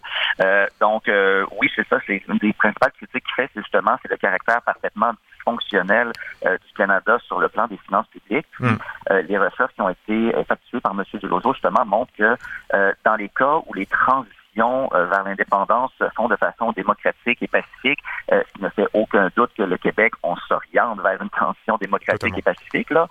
donc 0.80 1.02
oui, 1.60 1.70
c'est 1.76 1.86
ça, 1.88 1.98
c'est 2.06 2.22
une 2.26 2.38
des 2.38 2.52
principales 2.54 2.92
critiques 2.92 3.24
qu'il 3.24 3.34
fait, 3.34 3.50
c'est 3.52 3.60
justement 3.60 3.96
c'est 4.02 4.10
le 4.10 4.16
caractère 4.16 4.62
parfaitement 4.62 5.12
dysfonctionnel 5.34 6.12
du 6.42 6.72
Canada 6.76 7.18
sur 7.26 7.40
le 7.40 7.48
plan 7.48 7.66
des 7.66 7.76
finances 7.76 8.06
publiques. 8.06 8.46
Hmm. 8.58 8.76
les 9.10 9.36
recherches 9.36 9.74
qui 9.74 9.82
ont 9.82 9.90
été 9.90 10.28
effectuées 10.38 10.80
par 10.80 10.92
M. 10.92 11.04
Gelozo 11.20 11.52
justement 11.52 11.84
montrent 11.84 12.12
que 12.16 12.36
dans 13.04 13.16
les 13.16 13.28
cas 13.28 13.58
où 13.66 13.74
les 13.74 13.86
transitions 13.86 14.43
euh, 14.56 15.06
vers 15.06 15.24
l'indépendance 15.24 15.92
se 15.98 16.04
font 16.16 16.28
de 16.28 16.36
façon 16.36 16.72
démocratique 16.72 17.42
et 17.42 17.48
pacifique. 17.48 17.98
Euh, 18.32 18.42
il 18.56 18.64
ne 18.64 18.68
fait 18.70 18.86
aucun 18.92 19.28
doute 19.36 19.50
que 19.56 19.62
le 19.62 19.76
Québec, 19.76 20.12
on 20.22 20.36
s'oriente 20.36 21.00
vers 21.00 21.20
une 21.20 21.30
transition 21.30 21.76
démocratique 21.78 22.38
et 22.38 22.42
pacifique. 22.42 22.90
Là. 22.90 23.08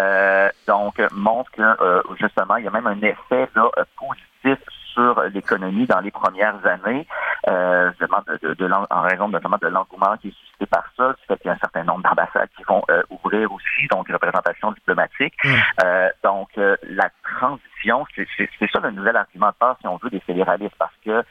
Euh, 0.00 0.48
donc, 0.66 1.00
montre 1.12 1.50
que 1.52 2.02
justement, 2.18 2.56
il 2.56 2.64
y 2.64 2.68
a 2.68 2.70
même 2.70 2.86
un 2.86 3.00
effet 3.02 3.48
là, 3.54 3.70
positif 3.96 4.58
sur 4.96 5.22
l'économie 5.34 5.86
dans 5.86 6.00
les 6.00 6.10
premières 6.10 6.64
années, 6.66 7.06
euh, 7.48 7.90
de, 8.00 8.54
de, 8.54 8.70
en 8.72 9.02
raison 9.02 9.28
notamment 9.28 9.58
de 9.60 9.68
l'engouement 9.68 10.16
qui 10.16 10.28
est 10.28 10.34
suscité 10.40 10.66
par 10.66 10.84
ça, 10.96 11.12
du 11.12 11.26
fait 11.28 11.36
qu'il 11.36 11.48
y 11.48 11.50
a 11.50 11.52
un 11.52 11.58
certain 11.58 11.84
nombre 11.84 12.02
d'ambassades 12.02 12.48
qui 12.56 12.62
vont 12.64 12.82
euh, 12.90 13.02
aussi, 13.34 13.86
donc 13.90 14.08
représentation 14.08 14.72
diplomatique. 14.72 15.34
Mmh. 15.44 15.48
Euh, 15.84 16.08
donc 16.22 16.48
la 16.56 17.10
transition, 17.38 18.06
c'est 18.14 18.70
ça 18.72 18.80
le 18.80 18.90
nouvel 18.90 19.16
argument 19.16 19.48
de 19.48 19.54
part, 19.58 19.76
si 19.80 19.86
on 19.86 19.96
veut, 19.96 20.10
des 20.10 20.20
fédéralistes, 20.20 20.76
parce 20.78 20.94
que 21.04 21.24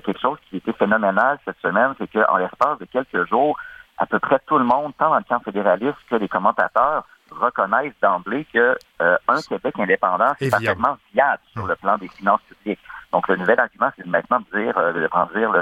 quelque 0.00 0.20
chose 0.20 0.38
qui 0.48 0.56
était 0.56 0.72
phénoménal 0.72 1.38
cette 1.44 1.60
semaine, 1.60 1.94
c'est 1.98 2.10
qu'en 2.10 2.38
l'espace 2.38 2.78
de 2.78 2.86
quelques 2.86 3.28
jours, 3.28 3.58
à 3.98 4.06
peu 4.06 4.18
près 4.18 4.38
tout 4.46 4.58
le 4.58 4.64
monde, 4.64 4.92
tant 4.98 5.10
dans 5.10 5.18
le 5.18 5.24
camp 5.24 5.40
fédéraliste 5.40 5.98
que 6.08 6.16
les 6.16 6.28
commentateurs, 6.28 7.04
reconnaissent 7.32 7.98
d'emblée 8.00 8.46
que 8.52 8.76
euh, 9.00 9.16
un 9.28 9.40
Québec 9.40 9.74
indépendant, 9.78 10.32
c'est 10.38 10.50
parfaitement 10.50 10.96
viable 11.12 11.42
sur 11.52 11.66
le 11.66 11.74
plan 11.76 11.96
des 11.98 12.08
finances 12.08 12.40
publiques. 12.42 12.80
Donc, 13.12 13.28
le 13.28 13.36
nouvel 13.36 13.60
argument, 13.60 13.90
c'est 13.96 14.06
maintenant 14.06 14.40
de 14.40 14.58
dire, 14.58 14.76
euh, 14.78 14.92
de 14.92 15.06
prendre 15.08 15.32
dire 15.34 15.52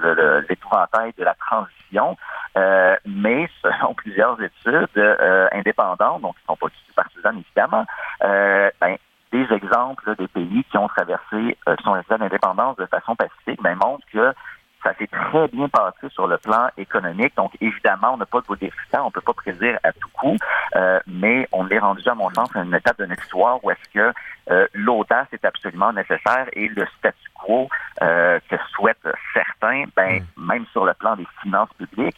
l'épouvantail 0.48 1.12
de 1.18 1.24
la 1.24 1.34
transition, 1.34 2.16
euh, 2.56 2.96
mais 3.06 3.48
selon 3.62 3.94
plusieurs 3.96 4.40
études 4.42 4.88
euh, 4.96 5.48
indépendantes, 5.52 6.22
donc 6.22 6.34
qui 6.36 6.42
ne 6.42 6.46
sont 6.46 6.56
pas 6.56 6.68
du 6.68 6.74
tout 6.86 6.94
partisanes 6.94 7.38
évidemment, 7.38 7.86
ben, 8.20 8.96
des 9.32 9.46
exemples 9.54 10.16
des 10.16 10.26
pays 10.26 10.64
qui 10.64 10.76
ont 10.76 10.88
traversé, 10.88 11.56
qui 11.66 11.84
sont 11.84 11.92
restés 11.92 12.14
à 12.14 12.18
l'indépendance 12.18 12.76
de 12.76 12.86
façon 12.86 13.14
pacifique, 13.14 13.62
ben, 13.62 13.76
montrent 13.76 14.06
que 14.12 14.34
ça 14.82 14.94
s'est 14.94 15.06
très 15.06 15.48
bien 15.48 15.68
passé 15.68 16.08
sur 16.10 16.26
le 16.26 16.38
plan 16.38 16.68
économique. 16.76 17.34
Donc, 17.36 17.52
évidemment, 17.60 18.14
on 18.14 18.16
n'a 18.16 18.26
pas 18.26 18.40
de 18.40 18.54
déficit, 18.56 18.94
on 18.94 19.06
ne 19.06 19.10
peut 19.10 19.20
pas 19.20 19.32
prédire 19.32 19.78
à 19.82 19.92
tout 19.92 20.08
coup, 20.12 20.36
euh, 20.76 21.00
mais 21.06 21.48
on 21.52 21.68
est 21.68 21.78
rendu, 21.78 22.02
à 22.08 22.14
mon 22.14 22.30
sens, 22.30 22.54
à 22.54 22.62
une 22.62 22.74
étape 22.74 22.98
de 22.98 23.06
notre 23.06 23.22
histoire 23.22 23.62
où 23.62 23.70
est-ce 23.70 23.92
que 23.92 24.12
euh, 24.50 24.66
l'audace 24.72 25.28
est 25.32 25.44
absolument 25.44 25.92
nécessaire 25.92 26.46
et 26.54 26.68
le 26.68 26.86
statu 26.98 27.18
quo 27.34 27.68
euh, 28.02 28.38
que 28.48 28.56
souhaitent 28.74 29.08
certains, 29.34 29.84
ben, 29.96 30.20
mm. 30.36 30.46
même 30.46 30.66
sur 30.72 30.84
le 30.84 30.94
plan 30.94 31.16
des 31.16 31.26
finances 31.42 31.72
publiques, 31.78 32.16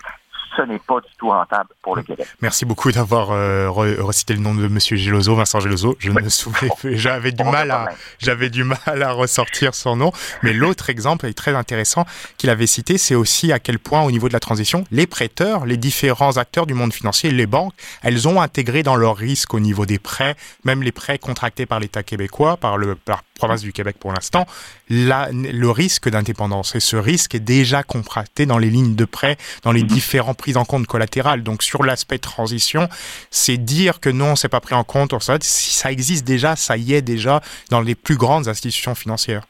ce 0.57 0.63
n'est 0.63 0.79
pas 0.79 1.01
du 1.01 1.09
tout 1.19 1.29
rentable 1.29 1.71
pour 1.83 1.97
le 1.97 2.03
Québec. 2.03 2.27
Merci 2.41 2.65
beaucoup 2.65 2.93
d'avoir 2.93 3.31
euh, 3.31 3.69
recité 3.71 4.35
le 4.35 4.41
nom 4.41 4.55
de 4.55 4.69
Monsieur 4.69 4.97
Gelozo, 4.97 5.35
Vincent 5.35 5.61
Gelozo. 5.61 5.97
Je 5.99 6.11
me 6.11 6.29
souviens, 6.29 6.69
j'avais 6.85 7.33
du 7.33 7.45
mal 7.45 7.71
à, 7.71 7.89
j'avais 8.19 8.51
du 8.51 8.65
mal 8.65 9.03
à 9.03 9.13
ressortir 9.13 9.75
son 9.75 9.97
nom. 9.97 10.13
Mais 10.43 10.53
l'autre 10.53 10.91
exemple 10.91 11.27
est 11.27 11.35
très 11.35 11.55
intéressant 11.55 12.05
qu'il 12.37 12.51
avait 12.51 12.67
cité, 12.67 12.99
c'est 12.99 13.15
aussi 13.15 13.53
à 13.53 13.59
quel 13.59 13.79
point, 13.79 14.03
au 14.03 14.11
niveau 14.11 14.29
de 14.29 14.33
la 14.33 14.41
transition, 14.41 14.85
les 14.91 15.07
prêteurs, 15.07 15.67
les 15.67 15.77
différents 15.77 16.37
acteurs 16.37 16.67
du 16.67 16.75
monde 16.75 16.93
financier, 16.93 17.31
les 17.31 17.47
banques, 17.47 17.75
elles 18.03 18.29
ont 18.29 18.41
intégré 18.41 18.83
dans 18.83 18.97
leur 18.97 19.17
risque 19.17 19.55
au 19.55 19.61
niveau 19.61 19.87
des 19.87 19.99
prêts, 19.99 20.37
même 20.65 20.83
les 20.83 20.93
prêts 20.93 21.19
contractés 21.19 21.67
par 21.67 21.81
l'État 21.81 22.03
québécois, 22.03 22.57
par 22.57 22.77
le 22.77 22.95
par 22.95 23.23
province 23.43 23.63
du 23.63 23.73
Québec 23.73 23.97
pour 23.99 24.13
l'instant, 24.13 24.47
le 24.89 25.71
risque 25.71 26.09
d'indépendance. 26.09 26.77
Et 26.77 26.81
ce 26.81 26.97
risque 26.97 27.35
est 27.35 27.41
déjà 27.41 27.83
contracté 27.83 28.47
dans 28.47 28.59
les 28.59 28.71
lignes 28.71 28.95
de 28.95 29.05
prêt, 29.05 29.37
dans 29.65 29.73
les 29.73 29.83
différents 29.83 30.35
prises 30.35 30.57
en 30.57 30.65
compte 30.65 30.87
collatérales. 30.87 31.43
Donc 31.43 31.65
sur 31.65 31.83
l'aspect 31.83 32.19
transition, 32.19 32.89
c'est 33.31 33.57
dire 33.57 33.99
que 33.99 34.11
non, 34.11 34.37
c'est 34.37 34.49
pas 34.49 34.61
pris 34.61 34.77
en 34.77 34.85
compte. 34.85 35.21
Ça, 35.21 35.39
ça 35.41 35.91
existe 35.91 36.25
déjà, 36.25 36.55
ça 36.55 36.77
y 36.77 36.95
est 36.95 37.03
déjà 37.03 37.41
dans 37.69 37.81
les 37.81 37.97
plus 37.97 38.17
grandes 38.17 38.47
institutions 38.47 38.95
financières. 38.95 39.43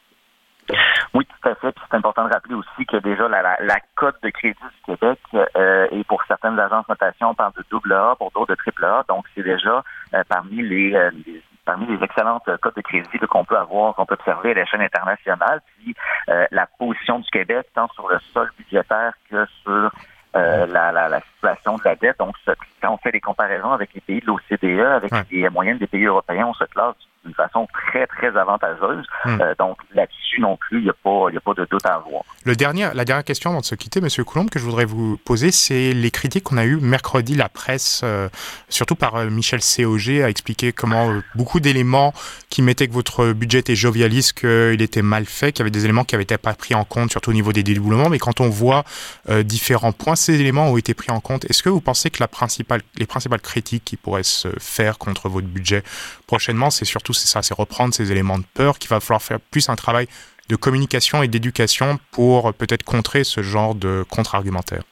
Oui, 1.12 1.26
tout 1.26 1.48
à 1.50 1.54
fait. 1.56 1.74
C'est 1.90 1.96
important 1.96 2.26
de 2.26 2.32
rappeler 2.32 2.54
aussi 2.54 2.86
que 2.86 2.96
déjà 2.96 3.28
la, 3.28 3.42
la, 3.60 3.76
cote 3.96 4.16
de 4.22 4.30
crédit 4.30 4.56
du 4.58 4.94
Québec 4.94 5.18
euh, 5.34 5.86
et 5.90 6.02
pour 6.04 6.22
certaines 6.26 6.58
agences 6.58 6.86
de 6.86 6.92
notation, 6.92 7.28
on 7.28 7.34
parle 7.34 7.52
de 7.58 7.64
double 7.70 7.92
A, 7.92 8.14
pour 8.16 8.30
d'autres 8.30 8.52
de 8.52 8.54
triple 8.54 8.86
A. 8.86 9.04
Donc 9.06 9.26
c'est 9.34 9.42
déjà 9.42 9.84
euh, 10.14 10.22
parmi 10.28 10.62
les, 10.62 10.94
euh, 10.94 11.10
les 11.26 11.42
parmi 11.64 11.86
les 11.86 12.02
excellentes 12.02 12.48
cotes 12.60 12.76
de 12.76 12.82
crédit 12.82 13.18
qu'on 13.28 13.44
peut 13.44 13.56
avoir, 13.56 13.94
qu'on 13.94 14.06
peut 14.06 14.14
observer 14.14 14.50
à 14.50 14.54
l'échelle 14.54 14.82
internationale. 14.82 15.60
Puis 15.76 15.94
euh, 16.28 16.46
la 16.50 16.66
position 16.66 17.18
du 17.20 17.30
Québec, 17.30 17.66
tant 17.74 17.88
sur 17.88 18.08
le 18.08 18.18
sol 18.32 18.50
budgétaire 18.58 19.12
que 19.30 19.46
sur 19.62 19.90
euh, 20.34 20.66
la, 20.66 20.92
la, 20.92 21.08
la, 21.08 21.20
situation 21.20 21.76
de 21.76 21.82
la 21.84 21.94
dette. 21.94 22.18
Donc, 22.18 22.34
quand 22.80 22.92
on 22.92 22.96
fait 22.96 23.12
des 23.12 23.20
comparaisons 23.20 23.72
avec 23.72 23.92
les 23.94 24.00
pays 24.00 24.20
de 24.20 24.26
l'OCDE, 24.26 24.80
avec 24.80 25.12
les 25.30 25.48
moyennes 25.50 25.78
des 25.78 25.86
pays 25.86 26.06
européens, 26.06 26.46
on 26.46 26.54
se 26.54 26.64
classe 26.64 26.96
d'une 27.24 27.34
façon 27.34 27.66
très, 27.72 28.06
très 28.06 28.36
avantageuse. 28.36 29.06
Hmm. 29.24 29.40
Euh, 29.40 29.54
donc 29.58 29.78
là-dessus 29.94 30.40
non 30.40 30.56
plus, 30.56 30.78
il 30.78 30.84
n'y 30.84 30.90
a, 30.90 30.94
pas, 30.94 31.28
a 31.28 31.40
pas 31.40 31.54
de 31.54 31.66
doute 31.70 31.84
à 31.86 31.94
avoir. 31.94 32.22
Le 32.44 32.56
dernier, 32.56 32.88
la 32.94 33.04
dernière 33.04 33.24
question 33.24 33.50
avant 33.50 33.60
de 33.60 33.64
se 33.64 33.74
quitter, 33.74 34.00
M. 34.00 34.24
Coulombe, 34.24 34.50
que 34.50 34.58
je 34.58 34.64
voudrais 34.64 34.84
vous 34.84 35.16
poser, 35.18 35.50
c'est 35.52 35.92
les 35.92 36.10
critiques 36.10 36.44
qu'on 36.44 36.56
a 36.56 36.64
eues 36.64 36.78
mercredi, 36.80 37.34
la 37.34 37.48
presse, 37.48 38.00
euh, 38.02 38.28
surtout 38.68 38.94
par 38.94 39.16
euh, 39.16 39.30
Michel 39.30 39.60
COG, 39.60 40.22
a 40.22 40.28
expliqué 40.28 40.72
comment 40.72 41.20
beaucoup 41.34 41.60
d'éléments 41.60 42.12
qui 42.50 42.62
mettaient 42.62 42.88
que 42.88 42.92
votre 42.92 43.32
budget 43.32 43.58
était 43.60 43.76
jovialiste, 43.76 44.38
qu'il 44.40 44.82
était 44.82 45.02
mal 45.02 45.24
fait, 45.24 45.52
qu'il 45.52 45.60
y 45.60 45.62
avait 45.62 45.70
des 45.70 45.84
éléments 45.84 46.04
qui 46.04 46.14
n'avaient 46.14 46.24
été 46.24 46.38
pas 46.38 46.54
pris 46.54 46.74
en 46.74 46.84
compte, 46.84 47.10
surtout 47.10 47.30
au 47.30 47.34
niveau 47.34 47.52
des 47.52 47.62
dédoublements. 47.62 48.08
Mais 48.08 48.18
quand 48.18 48.40
on 48.40 48.48
voit 48.48 48.84
différents 49.44 49.92
points, 49.92 50.16
ces 50.16 50.40
éléments 50.40 50.68
ont 50.68 50.76
été 50.76 50.94
pris 50.94 51.10
en 51.10 51.20
compte. 51.20 51.44
Est-ce 51.48 51.62
que 51.62 51.68
vous 51.68 51.80
pensez 51.80 52.10
que 52.10 52.18
la 52.20 52.28
principale, 52.28 52.82
les 52.96 53.06
principales 53.06 53.40
critiques 53.40 53.84
qui 53.84 53.96
pourraient 53.96 54.22
se 54.22 54.48
faire 54.58 54.98
contre 54.98 55.28
votre 55.28 55.46
budget 55.46 55.82
prochainement, 56.26 56.70
c'est 56.70 56.84
surtout 56.84 57.11
c'est 57.12 57.28
ça, 57.28 57.42
c'est 57.42 57.54
reprendre 57.54 57.94
ces 57.94 58.10
éléments 58.12 58.38
de 58.38 58.44
peur, 58.54 58.78
qu'il 58.78 58.88
va 58.90 59.00
falloir 59.00 59.22
faire 59.22 59.40
plus 59.40 59.68
un 59.68 59.76
travail 59.76 60.06
de 60.48 60.56
communication 60.56 61.22
et 61.22 61.28
d'éducation 61.28 61.98
pour 62.10 62.52
peut-être 62.54 62.82
contrer 62.82 63.24
ce 63.24 63.42
genre 63.42 63.74
de 63.74 64.04
contre-argumentaire. 64.10 64.82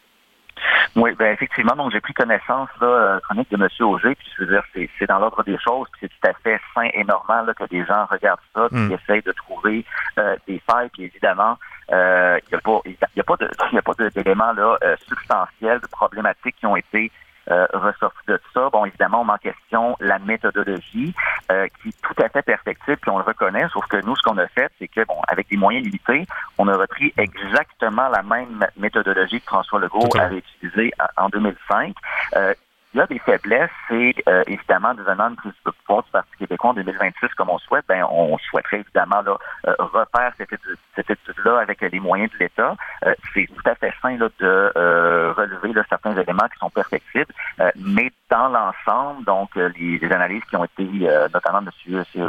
Oui, 0.96 1.12
ben 1.18 1.32
effectivement, 1.32 1.76
donc 1.76 1.92
j'ai 1.92 2.00
pris 2.00 2.12
connaissance 2.12 2.68
là, 2.80 2.86
euh, 2.86 3.20
chronique 3.20 3.50
de 3.50 3.56
M. 3.56 3.68
Auger, 3.86 4.14
puis 4.14 4.26
je 4.36 4.44
veux 4.44 4.50
dire, 4.50 4.62
c'est 4.98 5.06
dans 5.06 5.18
l'ordre 5.18 5.42
des 5.44 5.56
choses, 5.58 5.86
puis 5.92 6.00
c'est 6.02 6.08
tout 6.08 6.28
à 6.28 6.32
fait 6.42 6.60
sain 6.74 6.88
et 6.94 7.04
normal 7.04 7.52
que 7.58 7.64
des 7.68 7.84
gens 7.84 8.06
regardent 8.06 8.40
ça, 8.54 8.68
puis 8.68 8.78
mm. 8.78 8.92
essayent 8.92 9.22
de 9.22 9.32
trouver 9.32 9.84
euh, 10.18 10.36
des 10.48 10.60
failles, 10.68 10.88
puis 10.92 11.04
évidemment, 11.04 11.58
euh, 11.92 12.38
il 12.46 12.48
n'y 12.50 12.56
a 12.56 12.60
pas, 12.60 12.80
y 13.16 13.20
a 13.20 13.24
pas 13.24 13.36
de, 13.36 13.50
il 13.72 13.78
a 13.78 13.82
pas 13.82 13.92
d'éléments 14.10 14.52
là 14.52 14.78
substantiels, 15.06 15.80
de 15.80 15.86
problématiques 15.86 16.56
qui 16.58 16.66
ont 16.66 16.76
été 16.76 17.12
euh, 17.50 17.66
ressorti 17.72 18.18
de 18.28 18.40
ça. 18.54 18.68
Bon, 18.70 18.84
évidemment, 18.84 19.22
on 19.22 19.24
met 19.24 19.32
en 19.32 19.38
question 19.38 19.96
la 20.00 20.18
méthodologie 20.18 21.14
euh, 21.50 21.66
qui 21.80 21.88
est 21.88 22.02
tout 22.02 22.22
à 22.22 22.28
fait 22.28 22.42
perfectible, 22.42 22.98
puis 22.98 23.10
on 23.10 23.18
le 23.18 23.24
reconnaît, 23.24 23.66
sauf 23.72 23.86
que 23.86 23.96
nous, 24.04 24.16
ce 24.16 24.22
qu'on 24.22 24.38
a 24.38 24.46
fait, 24.48 24.70
c'est 24.78 24.88
que, 24.88 25.04
bon, 25.04 25.16
avec 25.28 25.48
des 25.48 25.56
moyens 25.56 25.84
limités, 25.84 26.26
on 26.58 26.68
a 26.68 26.76
repris 26.76 27.12
exactement 27.16 28.08
la 28.08 28.22
même 28.22 28.66
méthodologie 28.76 29.40
que 29.40 29.46
François 29.46 29.80
Legault 29.80 30.08
avait 30.18 30.38
utilisée 30.38 30.92
en 31.16 31.28
2005. 31.28 31.94
Euh, 32.36 32.54
il 32.92 32.98
y 32.98 33.00
a 33.00 33.06
des 33.06 33.18
faiblesses, 33.20 33.70
c'est 33.88 34.14
euh, 34.28 34.42
évidemment 34.48 34.94
devenant 34.94 35.28
une 35.28 35.36
prise 35.36 35.52
de 35.64 35.70
pouvoir 35.70 36.02
du 36.02 36.10
Parti 36.10 36.30
québécois 36.38 36.70
en 36.70 36.74
2026 36.74 37.28
comme 37.36 37.50
on 37.50 37.58
souhaite, 37.58 37.84
ben 37.88 38.04
on 38.10 38.36
souhaiterait 38.38 38.80
évidemment 38.80 39.22
là, 39.22 39.36
euh, 39.68 39.74
refaire 39.78 40.32
cette 40.36 41.10
étude-là 41.10 41.58
avec 41.60 41.80
les 41.80 42.00
moyens 42.00 42.30
de 42.32 42.38
l'État. 42.38 42.74
Euh, 43.06 43.14
c'est 43.32 43.46
tout 43.46 43.68
à 43.68 43.76
fait 43.76 43.92
sain 44.02 44.16
là, 44.16 44.28
de 44.40 44.72
euh, 44.76 45.32
relever 45.36 45.72
là, 45.72 45.84
certains 45.88 46.16
éléments 46.16 46.48
qui 46.52 46.58
sont 46.58 46.70
perfectibles, 46.70 47.32
mais 47.76 48.10
dans 48.28 48.48
l'ensemble, 48.48 49.24
donc 49.24 49.54
les, 49.54 50.00
analyses 50.10 50.42
qui 50.48 50.56
ont 50.56 50.64
été, 50.64 50.84
notamment 51.32 51.60
M. 51.60 51.70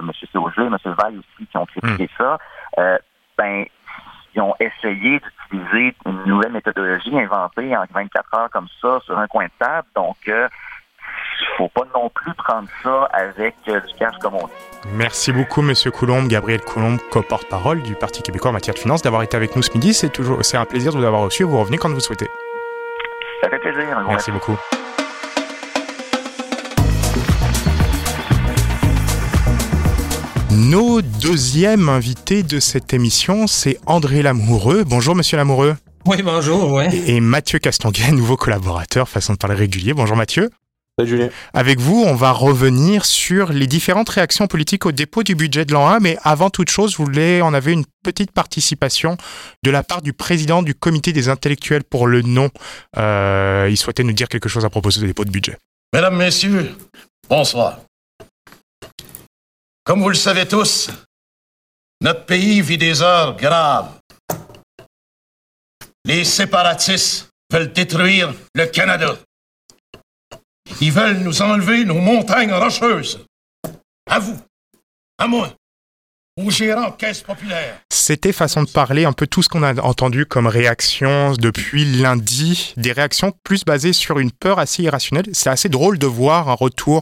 Monsieur 0.03 0.27
Sauger, 0.31 0.63
M. 0.63 0.77
Valle 0.85 1.17
aussi, 1.17 1.47
qui 1.47 1.57
ont 1.57 1.65
critiqué 1.65 2.03
hmm. 2.03 2.23
ça, 2.77 2.99
ben 3.37 3.65
ont 4.41 4.55
essayé 4.59 5.19
d'utiliser 5.19 5.95
une 6.05 6.23
nouvelle 6.25 6.51
méthodologie 6.51 7.17
inventée 7.17 7.75
en 7.75 7.83
24 7.93 8.33
heures 8.35 8.49
comme 8.51 8.67
ça 8.81 8.99
sur 9.05 9.17
un 9.17 9.27
coin 9.27 9.45
de 9.45 9.51
table. 9.59 9.87
Donc, 9.95 10.17
il 10.25 10.33
euh, 10.33 10.45
ne 10.45 11.57
faut 11.57 11.69
pas 11.69 11.83
non 11.93 12.09
plus 12.09 12.33
prendre 12.33 12.67
ça 12.83 13.05
avec 13.13 13.55
euh, 13.67 13.79
du 13.79 13.93
cash 13.95 14.15
comme 14.21 14.35
on 14.35 14.47
dit. 14.47 14.53
Merci 14.93 15.31
beaucoup, 15.31 15.61
Monsieur 15.61 15.91
Coulombe, 15.91 16.27
Gabriel 16.27 16.61
Coulombe, 16.61 16.99
co-porte-parole 17.11 17.81
du 17.81 17.95
Parti 17.95 18.21
québécois 18.23 18.51
en 18.51 18.53
matière 18.53 18.73
de 18.73 18.79
finances, 18.79 19.01
d'avoir 19.01 19.23
été 19.23 19.37
avec 19.37 19.55
nous 19.55 19.61
ce 19.61 19.71
midi. 19.73 19.93
C'est 19.93 20.09
toujours, 20.09 20.43
c'est 20.43 20.57
un 20.57 20.65
plaisir 20.65 20.91
de 20.93 20.97
vous 20.97 21.05
avoir 21.05 21.21
reçu. 21.21 21.43
Vous 21.43 21.59
revenez 21.59 21.77
quand 21.77 21.89
vous 21.89 21.99
souhaitez. 21.99 22.27
Ça 23.41 23.49
fait 23.49 23.59
plaisir. 23.59 23.99
Merci 24.07 24.31
beaucoup. 24.31 24.57
Nos 30.51 31.01
deuxième 31.01 31.87
invités 31.87 32.43
de 32.43 32.59
cette 32.59 32.93
émission, 32.93 33.47
c'est 33.47 33.79
André 33.85 34.21
Lamoureux. 34.21 34.83
Bonjour 34.83 35.15
Monsieur 35.15 35.37
Lamoureux. 35.37 35.77
Oui, 36.05 36.21
bonjour. 36.23 36.73
Ouais. 36.73 36.89
Et 37.07 37.21
Mathieu 37.21 37.57
Castonguay, 37.57 38.11
nouveau 38.11 38.35
collaborateur, 38.35 39.07
façon 39.07 39.31
de 39.31 39.37
parler 39.37 39.55
régulier. 39.55 39.93
Bonjour 39.93 40.17
Mathieu. 40.17 40.49
Salut 40.99 41.09
Julien. 41.09 41.29
Avec 41.53 41.79
vous, 41.79 42.03
on 42.05 42.15
va 42.15 42.33
revenir 42.33 43.05
sur 43.05 43.53
les 43.53 43.65
différentes 43.65 44.09
réactions 44.09 44.47
politiques 44.47 44.85
au 44.85 44.91
dépôt 44.91 45.23
du 45.23 45.35
budget 45.35 45.63
de 45.63 45.71
l'an 45.71 45.87
1, 45.87 45.99
mais 45.99 46.17
avant 46.21 46.49
toute 46.49 46.69
chose, 46.69 46.97
vous 46.97 47.05
voulez, 47.05 47.41
on 47.41 47.53
avait 47.53 47.71
une 47.71 47.85
petite 48.03 48.33
participation 48.33 49.15
de 49.63 49.71
la 49.71 49.83
part 49.83 50.01
du 50.01 50.11
président 50.11 50.63
du 50.63 50.75
comité 50.75 51.13
des 51.13 51.29
intellectuels 51.29 51.85
pour 51.85 52.07
le 52.07 52.23
nom. 52.23 52.49
Euh, 52.97 53.69
il 53.69 53.77
souhaitait 53.77 54.03
nous 54.03 54.11
dire 54.11 54.27
quelque 54.27 54.49
chose 54.49 54.65
à 54.65 54.69
propos 54.69 54.89
du 54.89 54.99
dépôt 54.99 55.23
de 55.23 55.31
budget. 55.31 55.57
Mesdames, 55.93 56.17
Messieurs, 56.17 56.75
bonsoir. 57.29 57.79
Comme 59.83 60.01
vous 60.01 60.09
le 60.09 60.15
savez 60.15 60.47
tous, 60.47 60.89
notre 62.01 62.25
pays 62.25 62.61
vit 62.61 62.77
des 62.77 63.01
heures 63.01 63.35
graves. 63.35 63.99
Les 66.05 66.23
séparatistes 66.23 67.29
veulent 67.51 67.73
détruire 67.73 68.33
le 68.55 68.65
Canada. 68.67 69.17
Ils 70.79 70.91
veulent 70.91 71.19
nous 71.19 71.41
enlever 71.41 71.85
nos 71.85 71.99
montagnes 71.99 72.53
rocheuses. 72.53 73.25
À 74.07 74.19
vous, 74.19 74.39
à 75.17 75.27
moi, 75.27 75.53
C'était 77.89 78.31
façon 78.31 78.63
de 78.63 78.69
parler 78.69 79.05
un 79.05 79.13
peu 79.13 79.27
tout 79.27 79.43
ce 79.43 79.49
qu'on 79.49 79.63
a 79.63 79.79
entendu 79.81 80.25
comme 80.25 80.47
réaction 80.47 81.33
depuis 81.33 81.85
lundi, 81.85 82.73
des 82.77 82.91
réactions 82.91 83.33
plus 83.43 83.63
basées 83.63 83.93
sur 83.93 84.19
une 84.19 84.31
peur 84.31 84.59
assez 84.59 84.83
irrationnelle. 84.83 85.25
C'est 85.33 85.49
assez 85.49 85.69
drôle 85.69 85.97
de 85.97 86.07
voir 86.07 86.49
un 86.49 86.53
retour 86.53 87.01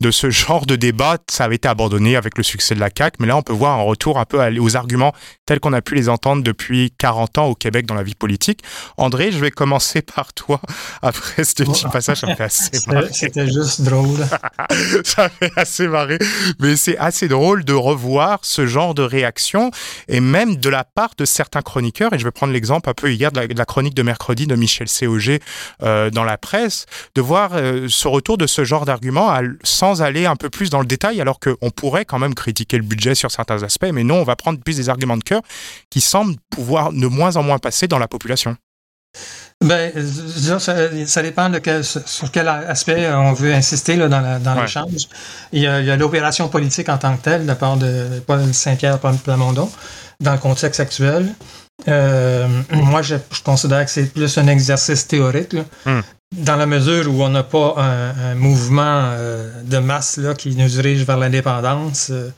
de 0.00 0.10
ce 0.10 0.30
genre 0.30 0.66
de 0.66 0.76
débat. 0.76 1.18
Ça 1.30 1.44
avait 1.44 1.56
été 1.56 1.68
abandonné 1.68 2.16
avec 2.16 2.38
le 2.38 2.44
succès 2.44 2.74
de 2.74 2.80
la 2.80 2.88
CAQ, 2.96 3.16
mais 3.20 3.26
là 3.26 3.36
on 3.36 3.42
peut 3.42 3.52
voir 3.52 3.78
un 3.78 3.82
retour 3.82 4.18
un 4.18 4.24
peu 4.24 4.38
aux 4.58 4.76
arguments 4.76 5.12
tels 5.46 5.60
qu'on 5.60 5.72
a 5.72 5.82
pu 5.82 5.94
les 5.94 6.08
entendre 6.08 6.42
depuis 6.42 6.92
40 6.98 7.38
ans 7.38 7.46
au 7.46 7.54
Québec 7.54 7.86
dans 7.86 7.94
la 7.94 8.02
vie 8.02 8.14
politique. 8.14 8.62
André, 8.96 9.32
je 9.32 9.38
vais 9.38 9.50
commencer 9.50 10.02
par 10.02 10.32
toi 10.32 10.60
après 11.02 11.44
ce 11.44 11.54
petit 11.54 11.86
passage. 11.92 12.20
Ça 12.20 12.26
me 12.26 12.34
fait 12.34 12.44
assez 12.44 12.78
marrer. 12.86 13.08
C'était 13.12 13.46
juste 13.46 13.82
drôle. 13.82 14.26
ça 15.04 15.28
fait 15.28 15.52
assez 15.56 15.88
marrer, 15.88 16.18
mais 16.60 16.76
c'est 16.76 16.96
assez 16.98 17.28
drôle 17.28 17.64
de 17.64 17.72
revoir 17.72 18.38
ce 18.42 18.66
genre 18.66 18.77
de 18.94 19.02
réaction, 19.02 19.70
et 20.08 20.20
même 20.20 20.56
de 20.56 20.68
la 20.68 20.84
part 20.84 21.10
de 21.16 21.24
certains 21.24 21.62
chroniqueurs, 21.62 22.12
et 22.12 22.18
je 22.18 22.24
vais 22.24 22.30
prendre 22.30 22.52
l'exemple 22.52 22.88
un 22.88 22.94
peu 22.94 23.12
hier 23.12 23.32
de 23.32 23.40
la, 23.40 23.64
chronique 23.64 23.94
de 23.94 24.02
mercredi 24.02 24.46
de 24.46 24.54
Michel 24.54 24.88
Cog 24.88 25.40
euh, 25.82 26.10
dans 26.10 26.24
la 26.24 26.38
presse, 26.38 26.86
de 27.14 27.20
voir 27.20 27.50
euh, 27.54 27.86
ce 27.88 28.08
retour 28.08 28.38
de 28.38 28.46
ce 28.46 28.64
genre 28.64 28.84
d'argument 28.84 29.36
sans 29.62 30.02
aller 30.02 30.26
un 30.26 30.36
peu 30.36 30.50
plus 30.50 30.70
dans 30.70 30.80
le 30.80 30.86
détail, 30.86 31.20
alors 31.20 31.40
qu'on 31.40 31.70
pourrait 31.70 32.04
quand 32.04 32.18
même 32.18 32.34
critiquer 32.34 32.76
le 32.76 32.84
budget 32.84 33.14
sur 33.14 33.30
certains 33.30 33.62
aspects, 33.62 33.90
mais 33.92 34.04
non, 34.04 34.16
on 34.16 34.24
va 34.24 34.36
prendre 34.36 34.60
plus 34.60 34.76
des 34.76 34.88
arguments 34.88 35.16
de 35.16 35.24
cœur 35.24 35.42
qui 35.90 36.00
semblent 36.00 36.36
pouvoir 36.50 36.92
de 36.92 37.06
moins 37.06 37.36
en 37.36 37.42
moins 37.42 37.58
passer 37.58 37.88
dans 37.88 37.98
la 37.98 38.08
population. 38.08 38.56
Ben, 39.64 39.92
ça, 41.06 41.22
dépend 41.22 41.50
de 41.50 41.58
quel, 41.58 41.82
sur 41.84 42.30
quel 42.30 42.46
aspect 42.46 43.10
on 43.12 43.32
veut 43.32 43.52
insister 43.52 43.96
là, 43.96 44.08
dans 44.08 44.54
l'échange. 44.54 45.08
Il 45.52 45.62
y 45.62 45.66
a 45.66 45.96
l'opération 45.96 46.48
politique 46.48 46.88
en 46.88 46.98
tant 46.98 47.16
que 47.16 47.22
telle, 47.22 47.42
de 47.42 47.46
la 47.48 47.56
part 47.56 47.76
de 47.76 48.20
Paul 48.26 48.54
Saint-Pierre 48.54 48.98
Plamondon, 48.98 49.68
dans 50.20 50.32
le 50.32 50.38
contexte 50.38 50.78
actuel. 50.78 51.34
Euh, 51.86 52.48
moi, 52.72 53.02
je, 53.02 53.16
considère 53.44 53.84
que 53.84 53.90
c'est 53.90 54.12
plus 54.12 54.36
un 54.38 54.48
exercice 54.48 55.06
théorique, 55.06 55.54
hmm. 55.86 56.00
dans 56.32 56.56
la 56.56 56.66
mesure 56.66 57.08
où 57.12 57.22
on 57.22 57.28
n'a 57.28 57.44
pas 57.44 57.76
un, 57.78 58.34
mouvement 58.34 59.10
euh, 59.12 59.62
de 59.62 59.78
masse 59.78 60.16
là, 60.16 60.34
qui 60.34 60.56
nous 60.56 60.68
dirige 60.68 61.04
vers 61.04 61.18
l'indépendance 61.18 62.08
euh, 62.10 62.30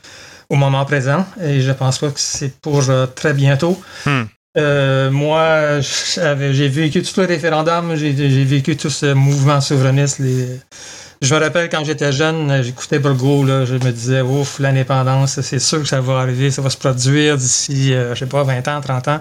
au 0.49 0.55
moment 0.55 0.85
présent. 0.85 1.25
Et 1.41 1.61
je 1.61 1.71
pense 1.71 1.97
pas 1.97 2.09
que 2.09 2.19
c'est 2.19 2.59
pour 2.61 2.83
très 3.15 3.33
bientôt. 3.33 3.81
Hmm. 4.05 4.23
Euh, 4.57 5.09
moi, 5.11 5.79
j'ai 5.81 6.67
vécu 6.67 7.01
tout 7.01 7.21
le 7.21 7.27
référendum, 7.27 7.95
j'ai 7.95 8.43
vécu 8.43 8.75
tout 8.75 8.89
ce 8.89 9.13
mouvement 9.13 9.61
souverainiste. 9.61 10.19
Les... 10.19 10.59
Je 11.21 11.33
me 11.35 11.39
rappelle 11.39 11.69
quand 11.69 11.85
j'étais 11.85 12.11
jeune, 12.11 12.61
j'écoutais 12.63 12.99
Burgo, 12.99 13.45
là, 13.45 13.63
je 13.63 13.75
me 13.75 13.91
disais, 13.91 14.21
ouf, 14.21 14.59
l'indépendance, 14.59 15.39
c'est 15.41 15.59
sûr 15.59 15.81
que 15.81 15.87
ça 15.87 16.01
va 16.01 16.19
arriver, 16.19 16.51
ça 16.51 16.61
va 16.61 16.69
se 16.69 16.77
produire 16.77 17.37
d'ici, 17.37 17.93
euh, 17.93 18.13
je 18.13 18.19
sais 18.19 18.25
pas, 18.25 18.43
20 18.43 18.67
ans, 18.67 18.81
30 18.81 19.07
ans. 19.07 19.19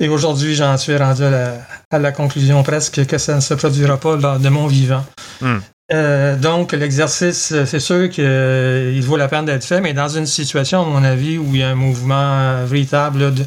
Et 0.00 0.08
aujourd'hui, 0.08 0.54
j'en 0.54 0.76
suis 0.76 0.96
rendu 0.96 1.22
à 1.24 1.98
la, 1.98 2.12
conclusion 2.12 2.62
presque 2.62 3.06
que 3.06 3.18
ça 3.18 3.36
ne 3.36 3.40
se 3.40 3.54
produira 3.54 3.96
pas 3.96 4.16
lors 4.16 4.38
de 4.38 4.48
mon 4.48 4.66
vivant. 4.66 5.04
Hmm. 5.40 5.58
Euh, 5.92 6.36
donc, 6.36 6.72
l'exercice, 6.72 7.54
c'est 7.64 7.80
sûr 7.80 8.08
qu'il 8.10 9.02
vaut 9.02 9.16
la 9.16 9.28
peine 9.28 9.46
d'être 9.46 9.64
fait, 9.64 9.80
mais 9.80 9.94
dans 9.94 10.08
une 10.08 10.26
situation, 10.26 10.82
à 10.82 10.84
mon 10.84 11.04
avis, 11.04 11.38
où 11.38 11.46
il 11.54 11.58
y 11.58 11.62
a 11.62 11.70
un 11.70 11.74
mouvement 11.74 12.64
véritable 12.64 13.34
de 13.34 13.44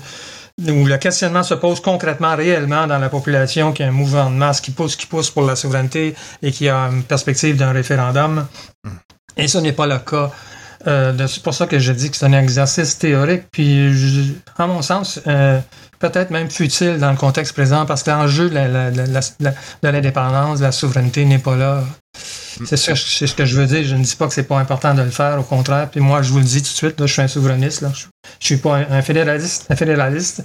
où 0.59 0.85
le 0.85 0.97
questionnement 0.97 1.43
se 1.43 1.53
pose 1.53 1.79
concrètement, 1.81 2.35
réellement 2.35 2.87
dans 2.87 2.97
la 2.97 3.09
population, 3.09 3.73
qui 3.73 3.83
a 3.83 3.87
un 3.87 3.91
mouvement 3.91 4.29
de 4.29 4.35
masse 4.35 4.59
qui 4.59 4.71
pousse, 4.71 4.95
qui 4.95 5.05
pousse 5.05 5.29
pour 5.29 5.43
la 5.43 5.55
souveraineté 5.55 6.15
et 6.41 6.51
qui 6.51 6.67
a 6.67 6.89
une 6.89 7.03
perspective 7.03 7.57
d'un 7.57 7.71
référendum. 7.71 8.47
Mm. 8.83 8.89
Et 9.37 9.47
ce 9.47 9.59
n'est 9.59 9.73
pas 9.73 9.85
le 9.85 9.99
cas. 9.99 10.31
Euh, 10.87 11.27
c'est 11.27 11.43
pour 11.43 11.53
ça 11.53 11.67
que 11.67 11.79
je 11.79 11.91
dis 11.91 12.09
que 12.09 12.17
c'est 12.17 12.25
un 12.25 12.33
exercice 12.33 12.97
théorique, 12.97 13.43
puis 13.51 14.35
à 14.57 14.67
mon 14.67 14.81
sens, 14.81 15.19
euh, 15.27 15.59
peut-être 15.99 16.31
même 16.31 16.49
futile 16.49 16.97
dans 16.97 17.11
le 17.11 17.17
contexte 17.17 17.53
présent, 17.53 17.85
parce 17.85 18.03
que 18.03 18.11
l'enjeu 18.11 18.49
de 18.49 19.89
l'indépendance, 19.89 20.59
de 20.59 20.63
la 20.63 20.71
souveraineté 20.71 21.25
n'est 21.25 21.39
pas 21.39 21.55
là. 21.55 21.83
C'est 22.65 22.77
ce 22.77 23.35
que 23.35 23.45
je 23.45 23.59
veux 23.59 23.65
dire. 23.65 23.83
Je 23.83 23.95
ne 23.95 24.03
dis 24.03 24.15
pas 24.15 24.27
que 24.27 24.33
c'est 24.33 24.43
pas 24.43 24.57
important 24.57 24.93
de 24.93 25.01
le 25.01 25.09
faire, 25.09 25.39
au 25.39 25.43
contraire. 25.43 25.89
Puis 25.89 25.99
moi, 25.99 26.21
je 26.21 26.31
vous 26.31 26.39
le 26.39 26.43
dis 26.43 26.61
tout 26.61 26.69
de 26.69 26.75
suite, 26.75 26.99
là, 26.99 27.05
je 27.05 27.13
suis 27.13 27.21
un 27.21 27.27
souverainiste. 27.27 27.81
Là. 27.81 27.91
Je, 27.93 28.05
ne 28.05 28.09
suis 28.39 28.57
pas 28.57 28.77
un, 28.89 29.01
fédéraliste, 29.01 29.65
un 29.69 29.75
fédéraliste. 29.75 30.43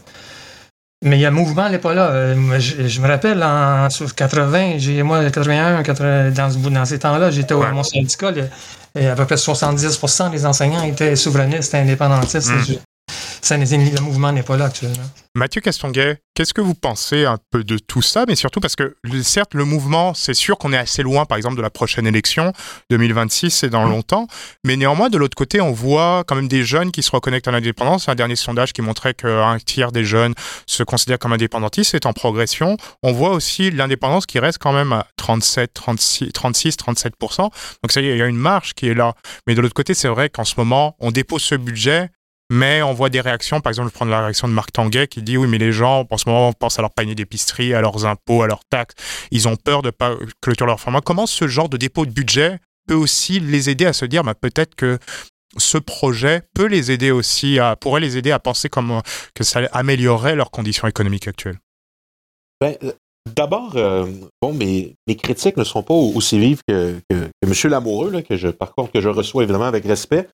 Mais 1.05 1.19
il 1.19 1.21
y 1.21 1.25
a 1.25 1.29
un 1.29 1.33
mouvement, 1.33 1.69
n'est 1.69 1.79
pas 1.79 1.95
là. 1.95 2.11
Euh, 2.11 2.59
je, 2.61 3.01
me 3.01 3.09
rappelle, 3.09 3.43
en 3.43 3.89
80, 3.89 4.75
j'ai, 4.79 5.03
moi, 5.03 5.23
81, 5.25 5.83
80, 5.83 6.31
dans, 6.31 6.71
dans 6.71 6.85
ces 6.85 6.99
temps-là, 7.01 7.31
j'étais 7.31 7.55
au 7.55 7.63
mon 7.73 7.83
syndicat. 7.83 8.33
et 8.95 9.07
à 9.07 9.17
peu 9.17 9.25
près 9.25 9.35
70% 9.35 10.31
des 10.31 10.47
enseignants 10.47 10.85
étaient 10.85 11.17
souverainistes, 11.17 11.75
indépendantistes. 11.75 12.51
Mmh 12.51 12.77
le 13.51 14.01
mouvement 14.01 14.33
n'est 14.33 14.43
pas 14.43 14.57
là 14.57 14.67
actuellement. 14.67 15.05
Mathieu 15.35 15.61
Castonguay, 15.63 16.19
qu'est-ce 16.35 16.53
que 16.53 16.61
vous 16.61 16.75
pensez 16.75 17.25
un 17.25 17.39
peu 17.51 17.65
de 17.65 17.79
tout 17.79 18.03
ça, 18.03 18.25
mais 18.29 18.37
surtout 18.37 18.61
parce 18.61 18.77
que 18.77 18.95
certes 19.23 19.55
le 19.55 19.65
mouvement, 19.65 20.13
c'est 20.13 20.35
sûr 20.35 20.59
qu'on 20.59 20.73
est 20.73 20.79
assez 20.79 21.03
loin, 21.03 21.25
par 21.25 21.39
exemple, 21.39 21.57
de 21.57 21.63
la 21.63 21.71
prochaine 21.71 22.07
élection 22.07 22.53
2026, 22.91 23.51
c'est 23.51 23.71
dans 23.71 23.85
longtemps, 23.85 24.27
mais 24.65 24.77
néanmoins 24.77 25.09
de 25.09 25.17
l'autre 25.17 25.35
côté, 25.35 25.61
on 25.61 25.73
voit 25.73 26.23
quand 26.27 26.35
même 26.35 26.49
des 26.49 26.65
jeunes 26.65 26.93
qui 26.93 27.03
se 27.03 27.11
reconnectent 27.11 27.49
à 27.49 27.51
l'indépendance. 27.51 28.09
Un 28.09 28.15
dernier 28.15 28.37
sondage 28.37 28.73
qui 28.73 28.83
montrait 28.83 29.15
qu'un 29.15 29.59
tiers 29.59 29.91
des 29.91 30.05
jeunes 30.05 30.35
se 30.67 30.83
considèrent 30.83 31.19
comme 31.19 31.33
indépendantistes, 31.33 31.93
c'est 31.93 32.07
en 32.07 32.13
progression. 32.13 32.77
On 33.03 33.13
voit 33.13 33.31
aussi 33.31 33.71
l'indépendance 33.71 34.27
qui 34.27 34.39
reste 34.39 34.59
quand 34.59 34.73
même 34.73 34.93
à 34.93 35.07
37, 35.17 35.73
36, 35.73 36.33
36, 36.33 36.77
37 36.77 37.15
Donc 37.21 37.91
ça 37.91 38.01
y 38.03 38.07
est, 38.07 38.13
il 38.13 38.19
y 38.19 38.23
a 38.23 38.27
une 38.27 38.37
marge 38.37 38.75
qui 38.75 38.89
est 38.89 38.95
là. 38.95 39.15
Mais 39.47 39.55
de 39.55 39.63
l'autre 39.63 39.75
côté, 39.75 39.95
c'est 39.95 40.09
vrai 40.09 40.29
qu'en 40.29 40.45
ce 40.45 40.55
moment, 40.59 40.97
on 41.01 41.11
dépose 41.11 41.43
ce 41.43 41.55
budget 41.55 42.11
mais 42.53 42.83
on 42.83 42.93
voit 42.93 43.09
des 43.09 43.23
réactions, 43.23 43.62
par 43.62 43.71
exemple, 43.71 43.88
je 43.88 43.95
prends 43.95 44.05
la 44.05 44.21
réaction 44.21 44.47
de 44.47 44.53
Marc 44.53 44.73
Tanguay 44.73 45.09
qui 45.09 45.23
dit 45.23 45.38
oui, 45.38 45.49
mais 45.49 45.57
les 45.57 45.73
gens, 45.73 46.07
en 46.11 46.19
ce 46.19 46.29
moment, 46.29 46.53
pensent 46.53 46.79
à 46.79 46.83
leur 46.83 46.93
panier 46.93 47.15
d'épicerie, 47.15 47.73
à 47.73 47.81
leurs 47.81 48.05
impôts, 48.05 48.43
à 48.43 48.47
leurs 48.47 48.67
taxes. 48.67 48.95
Ils 49.31 49.49
ont 49.49 49.57
peur 49.57 49.81
de 49.81 49.88
ne 49.88 49.91
pas 49.91 50.17
clôturer 50.43 50.69
leur 50.69 50.79
format. 50.79 51.01
Comment 51.01 51.27
ce 51.27 51.49
genre 51.49 51.71
de 51.71 51.79
dépôt 51.79 52.05
de 52.05 52.11
budget 52.11 52.59
peut 52.87 52.95
aussi 52.95 53.41
les 53.41 53.71
aider 53.71 53.87
à 53.87 53.95
se 53.95 54.05
dire 54.05 54.23
bah, 54.23 54.35
peut-être 54.35 54.75
que 54.75 54.99
ce 55.57 55.79
projet 55.79 56.43
peut 56.55 56.67
les 56.67 56.91
aider 56.91 57.11
aussi 57.11 57.59
à, 57.59 57.75
pourrait 57.75 58.03
les 58.03 58.19
aider 58.19 58.33
à 58.33 58.38
penser 58.38 58.69
comment 58.69 59.01
que 59.35 59.45
ça 59.45 59.61
améliorerait 59.73 60.37
leurs 60.37 60.51
conditions 60.51 60.87
économiques 60.87 61.29
actuelles? 61.29 61.59
Ben, 62.61 62.77
euh, 62.83 62.93
D'abord, 63.37 63.77
euh, 63.77 64.07
bon, 64.43 64.53
mes, 64.53 64.95
mes, 65.07 65.17
critiques 65.17 65.57
ne 65.57 65.62
sont 65.62 65.85
pas 65.85 65.95
aussi 65.95 66.41
vives 66.41 66.61
que, 66.67 66.99
que, 67.09 67.31
M. 67.43 67.71
Lamoureux, 67.71 68.21
que 68.23 68.37
je, 68.37 68.49
par 68.49 68.75
contre, 68.75 68.91
que 68.91 69.01
je 69.01 69.09
reçois 69.09 69.45
évidemment 69.45 69.67
avec 69.67 69.85
respect. 69.85 70.29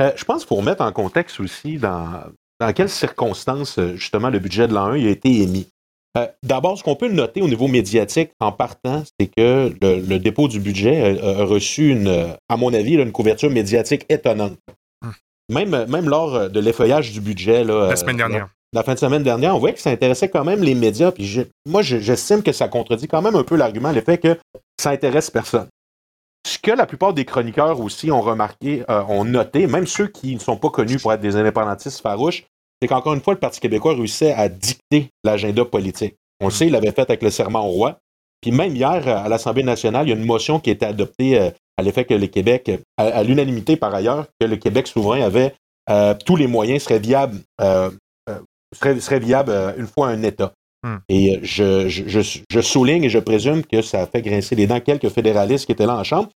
Euh, 0.00 0.12
je 0.16 0.24
pense 0.24 0.42
qu'il 0.42 0.48
faut 0.48 0.56
remettre 0.56 0.82
en 0.82 0.92
contexte 0.92 1.40
aussi 1.40 1.78
dans, 1.78 2.24
dans 2.60 2.72
quelles 2.72 2.88
circonstances, 2.88 3.78
euh, 3.78 3.94
justement, 3.96 4.28
le 4.28 4.38
budget 4.38 4.66
de 4.66 4.74
l'an 4.74 4.86
1 4.86 5.06
a 5.06 5.08
été 5.08 5.42
émis. 5.42 5.68
Euh, 6.16 6.26
d'abord, 6.42 6.78
ce 6.78 6.84
qu'on 6.84 6.96
peut 6.96 7.08
noter 7.08 7.42
au 7.42 7.48
niveau 7.48 7.68
médiatique 7.68 8.30
en 8.40 8.52
partant, 8.52 9.02
c'est 9.18 9.26
que 9.26 9.72
le, 9.80 10.18
dépôt 10.18 10.48
du 10.48 10.60
budget 10.60 11.20
a, 11.20 11.44
reçu, 11.44 11.90
une, 11.90 12.36
à 12.48 12.56
mon 12.56 12.72
avis, 12.72 12.94
une 12.94 13.12
couverture 13.12 13.50
médiatique 13.50 14.06
étonnante. 14.08 14.58
Hum. 15.04 15.12
Même, 15.50 15.86
même 15.88 16.08
lors 16.08 16.48
de 16.48 16.60
l'effeuillage 16.60 17.12
du 17.12 17.20
budget. 17.20 17.64
la 17.64 17.96
semaine 17.96 18.16
dernière. 18.16 18.48
La, 18.72 18.82
fin 18.82 18.94
de 18.94 18.98
semaine 18.98 19.22
dernière, 19.22 19.54
on 19.54 19.58
voyait 19.58 19.74
que 19.74 19.80
ça 19.80 19.90
intéressait 19.90 20.28
quand 20.28 20.44
même 20.44 20.62
les 20.62 20.74
médias. 20.74 21.12
Puis 21.12 21.46
moi, 21.66 21.82
j'estime 21.82 22.42
que 22.42 22.52
ça 22.52 22.68
contredit 22.68 23.06
quand 23.06 23.22
même 23.22 23.36
un 23.36 23.44
peu 23.44 23.56
l'argument, 23.56 23.92
le 23.92 24.00
fait 24.00 24.18
que 24.18 24.36
ça 24.80 24.90
intéresse 24.90 25.30
personne. 25.30 25.68
Que 26.64 26.70
la 26.70 26.86
plupart 26.86 27.12
des 27.12 27.26
chroniqueurs 27.26 27.78
aussi 27.78 28.10
ont 28.10 28.22
remarqué, 28.22 28.84
euh, 28.88 29.02
ont 29.06 29.26
noté, 29.26 29.66
même 29.66 29.86
ceux 29.86 30.06
qui 30.06 30.34
ne 30.34 30.40
sont 30.40 30.56
pas 30.56 30.70
connus 30.70 30.98
pour 30.98 31.12
être 31.12 31.20
des 31.20 31.36
indépendantistes 31.36 32.00
farouches, 32.00 32.44
c'est 32.80 32.88
qu'encore 32.88 33.12
une 33.12 33.20
fois, 33.20 33.34
le 33.34 33.38
Parti 33.38 33.60
québécois 33.60 33.92
réussissait 33.92 34.32
à 34.32 34.48
dicter 34.48 35.10
l'agenda 35.24 35.66
politique. 35.66 36.14
On 36.40 36.46
le 36.46 36.50
sait, 36.50 36.64
il 36.64 36.72
l'avait 36.72 36.92
fait 36.92 37.02
avec 37.02 37.22
le 37.22 37.28
serment 37.28 37.66
au 37.66 37.70
roi. 37.70 37.98
Puis 38.40 38.50
même 38.50 38.74
hier, 38.74 39.06
à 39.06 39.28
l'Assemblée 39.28 39.62
nationale, 39.62 40.06
il 40.06 40.10
y 40.10 40.12
a 40.14 40.16
une 40.16 40.24
motion 40.24 40.58
qui 40.58 40.70
a 40.70 40.72
été 40.72 40.86
adoptée 40.86 41.38
euh, 41.38 41.50
à 41.76 41.82
l'effet 41.82 42.06
que 42.06 42.14
le 42.14 42.28
Québec, 42.28 42.70
à, 42.96 43.22
l'unanimité 43.22 43.76
par 43.76 43.94
ailleurs, 43.94 44.26
que 44.40 44.46
le 44.46 44.56
Québec 44.56 44.86
souverain 44.86 45.20
avait 45.20 45.54
euh, 45.90 46.14
tous 46.24 46.36
les 46.36 46.46
moyens 46.46 46.84
seraient 46.84 46.98
viables, 46.98 47.40
serait, 48.74 49.20
viable 49.20 49.52
une 49.76 49.86
fois 49.86 50.08
un 50.08 50.22
État. 50.22 50.54
Hmm. 50.82 50.96
Et 51.10 51.40
je, 51.42 51.88
je, 51.88 52.60
souligne 52.62 53.04
et 53.04 53.10
je 53.10 53.18
présume 53.18 53.66
que 53.66 53.82
ça 53.82 54.00
a 54.00 54.06
fait 54.06 54.22
grincer 54.22 54.54
les 54.54 54.66
dents 54.66 54.80
quelques 54.80 55.10
fédéralistes 55.10 55.66
qui 55.66 55.72
étaient 55.72 55.86
là 55.86 55.96
en 55.96 56.04
chambre. 56.04 56.30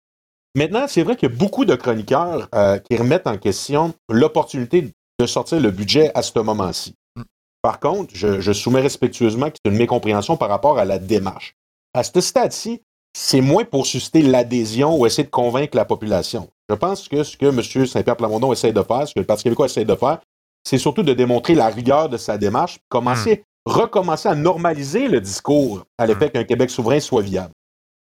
Maintenant, 0.54 0.86
c'est 0.88 1.02
vrai 1.02 1.16
qu'il 1.16 1.28
y 1.28 1.32
a 1.32 1.34
beaucoup 1.34 1.64
de 1.64 1.74
chroniqueurs 1.74 2.48
euh, 2.54 2.78
qui 2.78 2.96
remettent 2.96 3.26
en 3.26 3.36
question 3.36 3.94
l'opportunité 4.08 4.90
de 5.20 5.26
sortir 5.26 5.60
le 5.60 5.70
budget 5.70 6.10
à 6.14 6.22
ce 6.22 6.38
moment-ci. 6.38 6.94
Hmm. 7.16 7.22
Par 7.62 7.80
contre, 7.80 8.14
je, 8.14 8.52
soumets 8.52 8.80
respectueusement 8.80 9.50
que 9.50 9.56
c'est 9.62 9.70
une 9.70 9.78
mécompréhension 9.78 10.36
par 10.36 10.48
rapport 10.48 10.78
à 10.78 10.84
la 10.84 10.98
démarche. 10.98 11.54
À 11.94 12.02
ce 12.02 12.20
stade-ci, 12.20 12.82
c'est 13.16 13.40
moins 13.40 13.64
pour 13.64 13.86
susciter 13.86 14.22
l'adhésion 14.22 14.96
ou 14.98 15.06
essayer 15.06 15.24
de 15.24 15.30
convaincre 15.30 15.76
la 15.76 15.84
population. 15.84 16.48
Je 16.68 16.74
pense 16.74 17.08
que 17.08 17.22
ce 17.24 17.36
que 17.36 17.46
M. 17.46 17.86
Saint-Pierre 17.86 18.16
Plamondon 18.16 18.52
essaie 18.52 18.72
de 18.72 18.82
faire, 18.82 19.08
ce 19.08 19.14
que 19.14 19.20
le 19.20 19.26
Parti 19.26 19.44
québécois 19.44 19.66
essaie 19.66 19.84
de 19.84 19.94
faire, 19.94 20.20
c'est 20.64 20.78
surtout 20.78 21.02
de 21.02 21.14
démontrer 21.14 21.54
la 21.54 21.68
rigueur 21.68 22.08
de 22.08 22.16
sa 22.16 22.36
démarche, 22.36 22.78
commencer 22.88 23.44
recommencer 23.68 24.28
à 24.28 24.34
normaliser 24.34 25.08
le 25.08 25.20
discours 25.20 25.84
à 25.98 26.06
l'effet 26.06 26.26
hmm. 26.26 26.30
qu'un 26.30 26.44
Québec 26.44 26.70
souverain 26.70 27.00
soit 27.00 27.22
viable. 27.22 27.52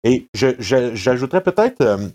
Et 0.02 0.26
j'ajouterais 0.34 1.42
peut-être, 1.42 1.82
euh, 1.82 2.08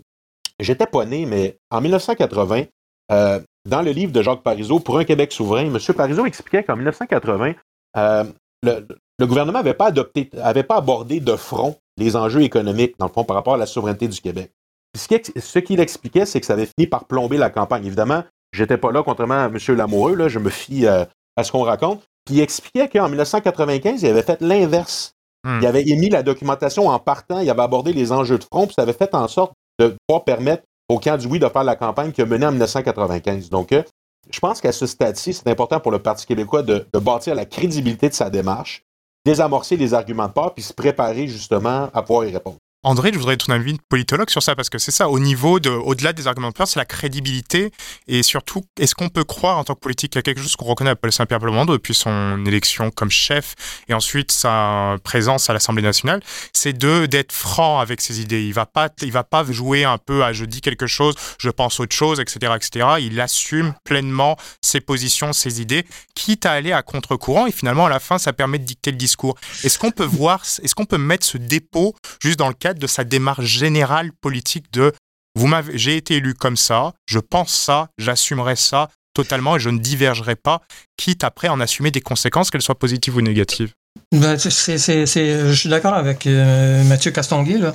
j'étais 0.60 0.86
pas 0.86 1.04
né, 1.04 1.26
mais 1.26 1.58
en 1.70 1.80
1980, 1.80 2.64
euh, 3.12 3.40
dans 3.68 3.82
le 3.82 3.90
livre 3.90 4.12
de 4.12 4.22
Jacques 4.22 4.42
Parizeau, 4.42 4.80
Pour 4.80 4.98
un 4.98 5.04
Québec 5.04 5.32
souverain, 5.32 5.66
M. 5.66 5.78
Parizeau 5.96 6.26
expliquait 6.26 6.62
qu'en 6.62 6.76
1980, 6.76 7.54
euh, 7.96 8.24
le, 8.62 9.26
gouvernement 9.26 9.58
n'avait 9.58 9.74
pas 9.74 9.86
adopté, 9.86 10.30
avait 10.42 10.62
pas 10.62 10.76
abordé 10.76 11.20
de 11.20 11.36
front 11.36 11.76
les 11.96 12.16
enjeux 12.16 12.42
économiques, 12.42 12.94
dans 12.98 13.06
le 13.06 13.12
fond, 13.12 13.24
par 13.24 13.36
rapport 13.36 13.54
à 13.54 13.58
la 13.58 13.66
souveraineté 13.66 14.08
du 14.08 14.20
Québec. 14.20 14.52
ce 14.94 15.58
qu'il 15.58 15.80
expliquait, 15.80 16.26
c'est 16.26 16.40
que 16.40 16.46
ça 16.46 16.52
avait 16.52 16.66
fini 16.66 16.86
par 16.86 17.06
plomber 17.06 17.38
la 17.38 17.50
campagne. 17.50 17.86
Évidemment, 17.86 18.24
j'étais 18.52 18.76
pas 18.76 18.92
là, 18.92 19.02
contrairement 19.02 19.44
à 19.44 19.46
M. 19.46 19.58
Lamoureux, 19.76 20.14
là, 20.14 20.28
je 20.28 20.38
me 20.38 20.50
fie 20.50 20.86
euh, 20.86 21.04
à 21.36 21.44
ce 21.44 21.52
qu'on 21.52 21.62
raconte. 21.62 22.02
Puis 22.24 22.36
il 22.36 22.40
expliquait 22.40 22.88
qu'en 22.88 23.08
1995, 23.08 24.02
il 24.02 24.08
avait 24.08 24.22
fait 24.22 24.40
l'inverse. 24.40 25.12
Hmm. 25.44 25.60
Il 25.60 25.66
avait 25.66 25.86
émis 25.86 26.10
la 26.10 26.22
documentation 26.22 26.88
en 26.88 26.98
partant, 26.98 27.40
il 27.40 27.48
avait 27.48 27.62
abordé 27.62 27.92
les 27.92 28.12
enjeux 28.12 28.38
de 28.38 28.44
front, 28.44 28.66
puis 28.66 28.74
ça 28.74 28.82
avait 28.82 28.92
fait 28.92 29.14
en 29.14 29.28
sorte 29.28 29.52
de 29.78 29.96
pouvoir 30.06 30.24
permettre 30.24 30.62
au 30.88 30.98
camp 30.98 31.16
du 31.16 31.26
oui 31.26 31.38
de 31.38 31.48
faire 31.48 31.64
la 31.64 31.76
campagne 31.76 32.12
qui 32.12 32.22
a 32.22 32.26
mené 32.26 32.46
en 32.46 32.50
1995. 32.50 33.50
Donc, 33.50 33.72
euh, 33.72 33.82
je 34.30 34.40
pense 34.40 34.60
qu'à 34.60 34.72
ce 34.72 34.86
stade-ci, 34.86 35.34
c'est 35.34 35.48
important 35.48 35.80
pour 35.80 35.92
le 35.92 35.98
Parti 36.00 36.26
québécois 36.26 36.62
de, 36.62 36.86
bâtir 36.94 37.34
la 37.34 37.44
crédibilité 37.44 38.08
de 38.08 38.14
sa 38.14 38.30
démarche, 38.30 38.82
désamorcer 39.24 39.76
les 39.76 39.94
arguments 39.94 40.28
de 40.28 40.32
part, 40.32 40.54
puis 40.54 40.62
se 40.62 40.72
préparer 40.72 41.28
justement 41.28 41.88
à 41.92 42.02
pouvoir 42.02 42.26
y 42.26 42.32
répondre. 42.32 42.58
André, 42.82 43.10
je 43.12 43.18
voudrais 43.18 43.36
ton 43.36 43.52
avis 43.52 43.72
de 43.72 43.80
politologue 43.88 44.30
sur 44.30 44.42
ça, 44.42 44.54
parce 44.54 44.70
que 44.70 44.78
c'est 44.78 44.92
ça, 44.92 45.08
au 45.08 45.18
niveau 45.18 45.58
de, 45.58 45.70
au-delà 45.70 46.12
des 46.12 46.28
arguments 46.28 46.50
de 46.50 46.54
peur, 46.54 46.68
c'est 46.68 46.78
la 46.78 46.84
crédibilité, 46.84 47.72
et 48.06 48.22
surtout, 48.22 48.62
est-ce 48.78 48.94
qu'on 48.94 49.08
peut 49.08 49.24
croire 49.24 49.58
en 49.58 49.64
tant 49.64 49.74
que 49.74 49.80
politique 49.80 50.12
qu'il 50.12 50.18
y 50.18 50.20
a 50.20 50.22
quelque 50.22 50.40
chose 50.40 50.54
qu'on 50.54 50.66
reconnaît 50.66 50.90
à 50.90 50.96
Paul 50.96 51.10
Saint-Pierre 51.10 51.40
Plamondon 51.40 51.72
depuis 51.72 51.94
son 51.94 52.44
élection 52.46 52.92
comme 52.92 53.10
chef, 53.10 53.54
et 53.88 53.94
ensuite 53.94 54.30
sa 54.30 54.96
présence 55.02 55.50
à 55.50 55.52
l'Assemblée 55.52 55.82
nationale, 55.82 56.22
c'est 56.52 56.78
d'être 56.78 57.32
franc 57.32 57.80
avec 57.80 58.00
ses 58.00 58.20
idées. 58.20 58.44
Il 58.44 58.54
va 58.54 58.66
pas, 58.66 58.88
il 59.02 59.10
va 59.10 59.24
pas 59.24 59.44
jouer 59.44 59.84
un 59.84 59.98
peu 59.98 60.22
à 60.22 60.32
je 60.32 60.44
dis 60.44 60.60
quelque 60.60 60.86
chose, 60.86 61.14
je 61.38 61.50
pense 61.50 61.80
autre 61.80 61.96
chose, 61.96 62.20
etc., 62.20 62.52
etc. 62.54 62.86
Il 63.00 63.20
assume 63.20 63.74
pleinement 63.84 64.36
ses 64.60 64.80
positions, 64.80 65.32
ses 65.32 65.60
idées, 65.60 65.86
quitte 66.14 66.46
à 66.46 66.52
aller 66.52 66.70
à 66.70 66.82
contre-courant, 66.82 67.46
et 67.46 67.52
finalement, 67.52 67.86
à 67.86 67.90
la 67.90 67.98
fin, 67.98 68.18
ça 68.18 68.32
permet 68.32 68.60
de 68.60 68.64
dicter 68.64 68.92
le 68.92 68.96
discours. 68.96 69.36
Est-ce 69.64 69.78
qu'on 69.78 69.90
peut 69.90 70.04
voir, 70.04 70.42
est-ce 70.62 70.74
qu'on 70.76 70.84
peut 70.84 70.98
mettre 70.98 71.26
ce 71.26 71.36
dépôt 71.36 71.96
juste 72.20 72.38
dans 72.38 72.48
le 72.48 72.54
cadre 72.54 72.75
de 72.78 72.86
sa 72.86 73.04
démarche 73.04 73.44
générale 73.44 74.12
politique 74.12 74.72
de 74.72 74.92
vous 75.36 75.52
j'ai 75.74 75.98
été 75.98 76.14
élu 76.14 76.32
comme 76.32 76.56
ça, 76.56 76.94
je 77.04 77.18
pense 77.18 77.52
ça, 77.52 77.88
j'assumerai 77.98 78.56
ça 78.56 78.88
totalement 79.12 79.56
et 79.56 79.60
je 79.60 79.68
ne 79.68 79.78
divergerai 79.78 80.34
pas, 80.34 80.62
quitte 80.96 81.24
après 81.24 81.48
en 81.48 81.60
assumer 81.60 81.90
des 81.90 82.00
conséquences, 82.00 82.50
qu'elles 82.50 82.62
soient 82.62 82.78
positives 82.78 83.16
ou 83.16 83.20
négatives. 83.20 83.72
Ben, 84.12 84.38
je 84.38 85.52
suis 85.52 85.68
d'accord 85.68 85.94
avec 85.94 86.26
euh, 86.26 86.82
Mathieu 86.84 87.10
Castonguay. 87.10 87.58
Là. 87.58 87.74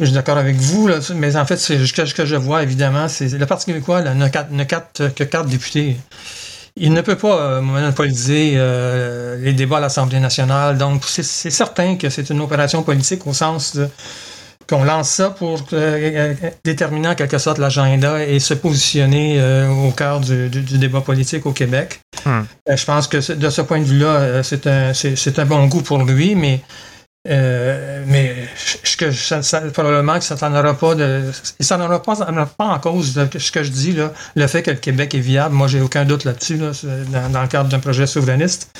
Je 0.00 0.04
suis 0.06 0.14
d'accord 0.14 0.38
avec 0.38 0.56
vous, 0.56 0.88
mais 1.16 1.36
en 1.36 1.44
fait, 1.44 1.56
ce 1.56 2.14
que 2.14 2.24
je 2.24 2.36
vois, 2.36 2.62
évidemment, 2.62 3.08
c'est 3.08 3.28
le 3.28 3.46
Parti 3.46 3.66
québécois 3.66 4.02
n'a 4.02 4.30
que 4.30 5.24
quatre 5.24 5.46
députés. 5.46 5.96
Il 6.80 6.92
ne 6.92 7.00
peut 7.00 7.16
pas 7.16 7.40
euh, 7.40 7.60
monopoliser 7.60 8.52
euh, 8.56 9.36
les 9.40 9.52
débats 9.52 9.78
à 9.78 9.80
l'Assemblée 9.80 10.20
nationale. 10.20 10.78
Donc, 10.78 11.02
c'est 11.04 11.50
certain 11.50 11.96
que 11.96 12.08
c'est 12.08 12.30
une 12.30 12.40
opération 12.40 12.82
politique 12.82 13.26
au 13.26 13.32
sens 13.32 13.78
qu'on 14.68 14.84
lance 14.84 15.08
ça 15.08 15.30
pour 15.30 15.60
euh, 15.72 16.34
déterminer 16.62 17.08
en 17.08 17.14
quelque 17.14 17.38
sorte 17.38 17.58
l'agenda 17.58 18.22
et 18.24 18.38
se 18.38 18.52
positionner 18.54 19.42
au 19.86 19.90
cœur 19.92 20.20
du, 20.20 20.48
débat 20.48 21.00
politique 21.00 21.46
au 21.46 21.52
Québec. 21.52 22.00
Hmm. 22.26 22.42
je 22.68 22.84
pense 22.84 23.06
que 23.08 23.32
de 23.32 23.50
ce 23.50 23.62
point 23.62 23.78
de 23.78 23.84
vue-là, 23.84 24.42
c'est 24.42 24.66
un, 24.66 24.92
un, 24.92 25.44
bon 25.46 25.66
goût 25.66 25.80
pour 25.80 26.02
lui, 26.02 26.34
mais 26.34 26.60
euh, 27.26 28.04
mais 28.06 28.34
que 28.96 29.70
probablement 29.70 30.18
que 30.18 30.24
ça 30.24 30.36
n'en 30.48 30.58
aura 30.58 30.74
pas 30.74 30.94
de. 30.94 31.30
Ça 31.60 31.76
n'en 31.76 31.86
aura 31.86 32.00
pas, 32.00 32.64
en 32.64 32.78
cause 32.78 33.14
ce 33.38 33.52
que 33.52 33.62
je 33.62 33.70
dis, 33.70 33.92
là, 33.92 34.12
le 34.34 34.46
fait 34.46 34.62
que 34.62 34.70
le 34.70 34.76
Québec 34.76 35.14
est 35.14 35.20
viable. 35.20 35.54
Moi, 35.54 35.66
j'ai 35.68 35.80
aucun 35.80 36.04
doute 36.04 36.24
là-dessus, 36.24 36.58
dans, 36.58 37.42
le 37.42 37.48
cadre 37.48 37.68
d'un 37.68 37.80
projet 37.80 38.06
souverainiste. 38.06 38.70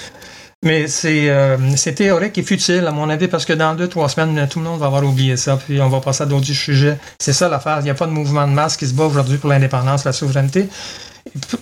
Mais 0.64 0.88
c'est 0.88 1.31
euh, 1.31 1.57
théorique 1.94 2.37
et 2.37 2.42
futile, 2.42 2.85
à 2.87 2.90
mon 2.90 3.09
avis, 3.11 3.29
parce 3.29 3.44
que 3.44 3.53
dans 3.53 3.74
deux, 3.74 3.87
trois 3.87 4.09
semaines, 4.09 4.48
tout 4.48 4.59
le 4.59 4.64
monde 4.64 4.81
va 4.81 4.87
avoir 4.87 5.05
oublié 5.05 5.37
ça, 5.37 5.57
puis 5.57 5.81
on 5.81 5.88
va 5.88 6.01
passer 6.01 6.24
à 6.24 6.27
d'autres 6.27 6.46
sujets. 6.46 6.98
C'est 7.20 7.33
ça 7.33 7.48
l'affaire. 7.48 7.79
Il 7.81 7.85
n'y 7.85 7.90
a 7.90 7.94
pas 7.94 8.07
de 8.07 8.12
mouvement 8.12 8.46
de 8.46 8.53
masse 8.53 8.77
qui 8.77 8.87
se 8.87 8.94
bat 8.94 9.05
aujourd'hui 9.05 9.38
pour 9.38 9.51
l'indépendance, 9.51 10.05
la 10.05 10.12
souveraineté. 10.12 10.68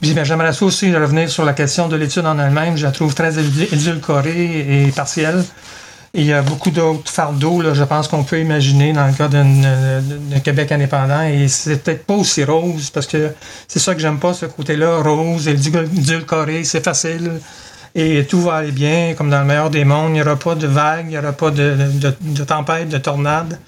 J'aimerais 0.01 0.63
aussi 0.63 0.95
revenir 0.95 1.29
sur 1.29 1.45
la 1.45 1.53
question 1.53 1.89
de 1.89 1.97
l'étude 1.97 2.25
en 2.25 2.39
elle-même. 2.39 2.77
Je 2.77 2.87
la 2.87 2.93
trouve 2.93 3.15
très 3.15 3.39
édulcorée 3.39 4.87
et 4.87 4.93
partielle. 4.93 5.45
Il 6.19 6.25
y 6.25 6.33
a 6.33 6.41
beaucoup 6.41 6.71
d'autres 6.71 7.11
fardeaux, 7.11 7.61
là, 7.61 7.75
je 7.75 7.85
pense 7.85 8.09
qu'on 8.09 8.25
peut 8.25 8.41
imaginer 8.41 8.95
dans 8.95 9.07
le 9.07 9.13
cas 9.13 9.29
d'un 9.29 10.41
Québec 10.43 10.73
indépendant. 10.73 11.23
Et 11.25 11.47
c'est 11.47 11.83
peut-être 11.83 12.07
pas 12.07 12.15
aussi 12.15 12.43
rose, 12.43 12.89
parce 12.89 13.07
que 13.07 13.35
c'est 13.69 13.79
ça 13.79 13.95
que 13.95 14.01
j'aime 14.01 14.19
pas, 14.19 14.33
ce 14.33 14.47
côté-là, 14.47 15.03
rose, 15.03 15.47
et 15.47 15.51
édulcoré, 15.51 16.65
c'est 16.65 16.83
facile. 16.83 17.39
Et 17.95 18.25
tout 18.25 18.41
va 18.41 18.57
aller 18.57 18.73
bien, 18.73 19.13
comme 19.15 19.29
dans 19.29 19.41
le 19.41 19.45
meilleur 19.45 19.69
des 19.69 19.85
mondes. 19.85 20.11
Il 20.11 20.15
n'y 20.15 20.23
aura 20.23 20.37
pas 20.37 20.55
de 20.55 20.67
vagues, 20.67 21.05
il 21.05 21.11
n'y 21.11 21.19
aura 21.19 21.33
pas 21.33 21.51
de, 21.51 21.77
de, 22.01 22.15
de 22.21 22.45
tempête, 22.45 22.89
de 22.89 22.99
tornade. 22.99 23.59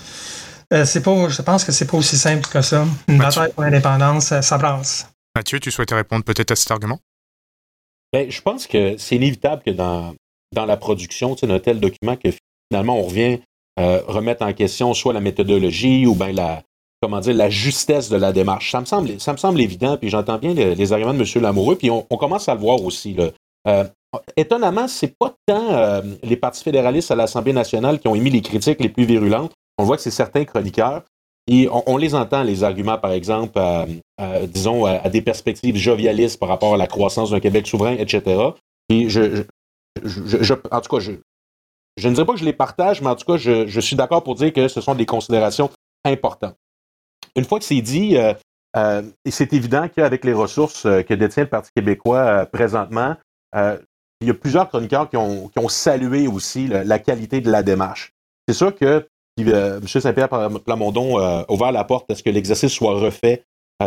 Euh, 0.72 0.86
c'est 0.86 1.02
pas, 1.02 1.28
je 1.28 1.42
pense 1.42 1.64
que 1.64 1.72
c'est 1.72 1.86
pas 1.86 1.98
aussi 1.98 2.16
simple 2.16 2.48
que 2.48 2.62
ça. 2.62 2.86
Une 3.08 3.18
bataille 3.18 3.52
pour 3.52 3.62
l'indépendance, 3.62 4.40
ça, 4.40 4.58
brasse. 4.58 5.06
Mathieu, 5.36 5.60
tu 5.60 5.70
souhaitais 5.70 5.94
répondre 5.94 6.24
peut-être 6.24 6.50
à 6.50 6.56
cet 6.56 6.70
argument? 6.70 6.98
Ben, 8.10 8.30
je 8.30 8.40
pense 8.40 8.66
que 8.66 8.96
c'est 8.96 9.16
inévitable 9.16 9.62
que 9.64 9.70
dans, 9.70 10.14
dans 10.52 10.66
la 10.66 10.76
production 10.76 11.34
d'un 11.34 11.58
tel 11.58 11.80
document 11.80 12.16
que 12.16 12.30
finalement 12.70 12.98
on 12.98 13.02
revient 13.02 13.38
euh, 13.78 14.00
remettre 14.08 14.44
en 14.44 14.52
question 14.52 14.92
soit 14.92 15.12
la 15.12 15.20
méthodologie 15.20 16.04
ou 16.04 16.14
bien 16.14 16.32
la 16.32 16.62
comment 17.00 17.20
dire 17.20 17.34
la 17.34 17.48
justesse 17.48 18.08
de 18.08 18.16
la 18.16 18.32
démarche. 18.32 18.72
Ça 18.72 18.80
me 18.80 18.86
semble, 18.86 19.20
ça 19.20 19.32
me 19.32 19.36
semble 19.36 19.60
évident, 19.60 19.96
puis 19.96 20.08
j'entends 20.08 20.38
bien 20.38 20.52
les, 20.52 20.92
arguments 20.92 21.14
de 21.14 21.20
M. 21.20 21.42
Lamoureux, 21.42 21.76
puis 21.76 21.90
on, 21.90 22.02
commence 22.02 22.48
à 22.48 22.54
le 22.54 22.60
voir 22.60 22.82
aussi. 22.82 23.14
Là. 23.14 23.30
Euh, 23.68 23.84
étonnamment, 24.36 24.88
c'est 24.88 25.14
pas 25.16 25.32
tant 25.46 25.72
euh, 25.74 26.02
les 26.24 26.36
partis 26.36 26.64
fédéralistes 26.64 27.12
à 27.12 27.14
l'Assemblée 27.14 27.52
nationale 27.52 28.00
qui 28.00 28.08
ont 28.08 28.16
émis 28.16 28.30
les 28.30 28.42
critiques 28.42 28.80
les 28.80 28.88
plus 28.88 29.04
virulentes. 29.04 29.52
On 29.78 29.84
voit 29.84 29.96
que 29.96 30.02
c'est 30.02 30.10
certains 30.10 30.44
chroniqueurs. 30.44 31.02
Et 31.46 31.68
on, 31.86 31.96
les 31.96 32.14
entend, 32.14 32.42
les 32.42 32.62
arguments, 32.62 32.98
par 32.98 33.12
exemple, 33.12 33.58
disons, 34.48 34.84
à, 34.84 35.08
des 35.08 35.22
perspectives 35.22 35.76
jovialistes 35.76 36.38
par 36.38 36.50
rapport 36.50 36.74
à 36.74 36.76
la 36.76 36.86
croissance 36.86 37.30
d'un 37.30 37.40
Québec 37.40 37.66
souverain, 37.66 37.94
etc. 37.94 38.50
Et 38.90 39.08
je, 39.08 39.36
je, 39.36 39.42
en 40.70 40.80
tout 40.80 40.96
cas, 40.96 41.00
je, 41.00 41.12
ne 42.08 42.14
dirais 42.14 42.26
pas 42.26 42.32
que 42.32 42.38
je 42.38 42.44
les 42.44 42.52
partage, 42.52 43.00
mais 43.00 43.08
en 43.08 43.16
tout 43.16 43.24
cas, 43.24 43.36
je, 43.36 43.80
suis 43.80 43.96
d'accord 43.96 44.22
pour 44.22 44.34
dire 44.34 44.52
que 44.52 44.68
ce 44.68 44.80
sont 44.80 44.94
des 44.94 45.06
considérations 45.06 45.70
importantes. 46.04 46.56
Une 47.36 47.44
fois 47.44 47.58
que 47.58 47.64
c'est 47.64 47.80
dit, 47.80 48.16
euh, 48.16 48.34
euh, 48.76 49.02
c'est 49.28 49.52
évident 49.52 49.88
qu'avec 49.88 50.24
les 50.24 50.32
ressources 50.32 50.86
euh, 50.86 51.02
que 51.02 51.14
détient 51.14 51.44
le 51.44 51.48
Parti 51.48 51.70
québécois 51.74 52.46
présentement, 52.46 53.16
il 53.54 54.26
y 54.26 54.30
a 54.30 54.34
plusieurs 54.34 54.68
chroniqueurs 54.68 55.08
qui 55.08 55.16
ont, 55.16 55.68
salué 55.68 56.26
aussi 56.26 56.66
la 56.66 56.98
qualité 56.98 57.40
de 57.40 57.50
la 57.50 57.62
démarche. 57.62 58.12
C'est 58.48 58.54
sûr 58.54 58.74
que 58.74 59.06
M. 59.38 59.86
Saint-Pierre 59.86 60.28
Plamondon 60.64 61.18
a 61.18 61.46
ouvert 61.48 61.70
la 61.70 61.84
porte 61.84 62.10
à 62.10 62.14
ce 62.14 62.22
que 62.22 62.30
l'exercice 62.30 62.72
soit 62.72 62.98
refait 62.98 63.44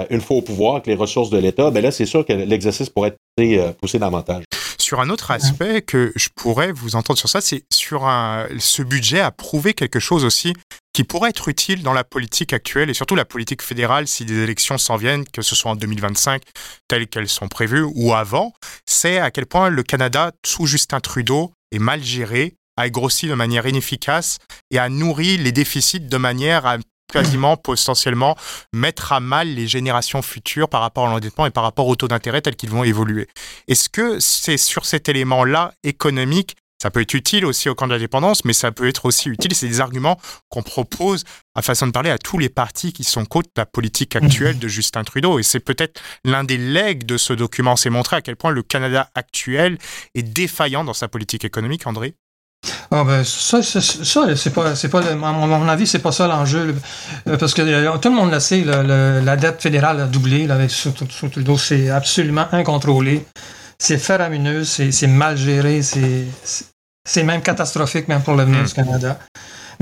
une 0.10 0.22
fois 0.22 0.38
au 0.38 0.42
pouvoir 0.42 0.76
avec 0.76 0.88
les 0.88 0.96
ressources 0.96 1.30
de 1.30 1.38
l'État. 1.38 1.70
Ben 1.70 1.84
là, 1.84 1.92
c'est 1.92 2.06
sûr 2.06 2.26
que 2.26 2.32
l'exercice 2.32 2.90
pourrait 2.90 3.16
être 3.38 3.78
poussé 3.78 4.00
davantage. 4.00 4.46
Sur 4.92 5.00
un 5.00 5.10
autre 5.10 5.32
aspect 5.32 5.82
que 5.82 6.12
je 6.18 6.28
pourrais 6.36 6.74
vous 6.74 6.98
entendre 6.98 7.18
sur 7.18 7.30
ça, 7.30 7.40
c'est 7.40 7.64
sur 7.72 8.08
un, 8.08 8.46
ce 8.60 8.82
budget 8.82 9.22
a 9.22 9.32
prouvé 9.32 9.74
quelque 9.74 10.02
chose 10.02 10.26
aussi 10.26 10.54
qui 10.92 11.06
pourrait 11.06 11.30
être 11.30 11.48
utile 11.48 11.82
dans 11.82 11.94
la 11.94 12.04
politique 12.04 12.52
actuelle 12.52 12.90
et 12.90 12.94
surtout 12.94 13.16
la 13.16 13.24
politique 13.24 13.62
fédérale 13.62 14.06
si 14.06 14.26
des 14.26 14.40
élections 14.40 14.78
s'en 14.78 14.98
viennent, 14.98 15.24
que 15.24 15.42
ce 15.42 15.56
soit 15.56 15.72
en 15.72 15.78
2025 15.78 16.42
telles 16.90 17.08
qu'elles 17.08 17.30
sont 17.30 17.48
prévues 17.48 17.86
ou 17.96 18.14
avant, 18.14 18.52
c'est 18.86 19.18
à 19.18 19.32
quel 19.32 19.46
point 19.46 19.70
le 19.70 19.82
Canada 19.82 20.34
sous 20.46 20.66
Justin 20.66 21.00
Trudeau 21.00 21.54
est 21.72 21.80
mal 21.80 22.04
géré, 22.04 22.56
a 22.76 22.90
grossi 22.90 23.28
de 23.28 23.34
manière 23.34 23.66
inefficace 23.66 24.40
et 24.72 24.78
a 24.78 24.90
nourri 24.90 25.38
les 25.38 25.54
déficits 25.54 26.02
de 26.02 26.18
manière 26.18 26.66
à 26.66 26.80
quasiment 27.12 27.58
potentiellement 27.58 28.36
mettre 28.74 29.14
à 29.14 29.20
mal 29.20 29.48
les 29.48 29.68
générations 29.68 30.22
futures 30.22 30.70
par 30.70 30.82
rapport 30.82 31.08
à 31.08 31.12
l'endettement 31.12 31.46
et 31.46 31.52
par 31.52 31.64
rapport 31.64 31.88
au 31.88 31.96
taux 31.96 32.08
d'intérêt 32.08 32.42
tels 32.42 32.56
qu'ils 32.56 32.70
vont 32.70 32.84
évoluer. 32.84 33.28
Est-ce 33.68 33.90
que 33.90 34.20
c'est 34.20 34.58
sur 34.58 34.86
cet 34.86 35.10
élément-là 35.10 35.74
économique 35.84 36.56
ça 36.82 36.90
peut 36.90 37.02
être 37.02 37.14
utile 37.14 37.46
aussi 37.46 37.70
au 37.70 37.76
camp 37.76 37.86
de 37.86 37.94
la 37.94 38.00
dépendance, 38.00 38.44
mais 38.44 38.54
ça 38.54 38.72
peut 38.72 38.88
être 38.88 39.06
aussi 39.06 39.30
utile. 39.30 39.54
C'est 39.54 39.68
des 39.68 39.82
arguments 39.82 40.20
qu'on 40.50 40.64
propose 40.64 41.26
à 41.54 41.62
façon 41.62 41.86
de 41.86 41.92
parler 41.92 42.10
à 42.10 42.18
tous 42.18 42.40
les 42.40 42.50
partis 42.50 42.92
qui 42.92 43.04
sont 43.04 43.24
contre 43.24 43.52
la 43.56 43.68
politique 43.68 44.16
actuelle 44.16 44.58
de 44.58 44.68
Justin 44.68 45.04
Trudeau. 45.04 45.38
Et 45.38 45.44
c'est 45.44 45.60
peut-être 45.60 46.02
l'un 46.26 46.44
des 46.44 46.58
legs 46.58 47.06
de 47.06 47.18
ce 47.18 47.34
document. 47.34 47.76
C'est 47.76 47.92
montrer 47.92 48.16
à 48.16 48.22
quel 48.24 48.36
point 48.36 48.50
le 48.50 48.64
Canada 48.64 49.12
actuel 49.14 49.78
est 50.16 50.24
défaillant 50.24 50.84
dans 50.84 50.96
sa 50.96 51.08
politique 51.08 51.46
économique, 51.46 51.86
André 51.86 52.16
ah 52.92 53.04
ben, 53.04 53.24
ça, 53.24 53.64
ça, 53.64 53.82
c'est 54.36 54.54
pas, 54.54 54.76
c'est 54.76 54.90
pas, 54.90 55.00
à 55.00 55.16
mon 55.16 55.68
avis, 55.68 55.88
c'est 55.88 56.00
pas 56.00 56.12
ça 56.12 56.28
l'enjeu, 56.28 56.76
euh, 57.28 57.38
parce 57.38 57.54
que 57.54 57.62
euh, 57.62 57.98
tout 57.98 58.10
le 58.10 58.16
monde 58.16 58.32
le 58.32 58.40
sait, 58.40 58.64
la 58.64 59.36
dette 59.38 59.62
fédérale 59.62 60.02
a 60.02 60.06
doublé 60.06 60.46
là, 60.46 60.56
avec 60.56 60.72
Trudeau, 61.32 61.58
c'est 61.58 61.90
absolument 61.90 62.48
incontrôlé, 62.52 63.26
c'est 63.80 63.98
faramineux, 63.98 64.64
c'est 64.64 65.08
mal 65.08 65.38
géré, 65.38 65.82
c'est 65.82 67.24
même 67.24 67.42
catastrophique 67.42 68.08
même 68.08 68.22
pour 68.22 68.36
l'avenir 68.36 68.64
du 68.64 68.74
Canada. 68.74 69.18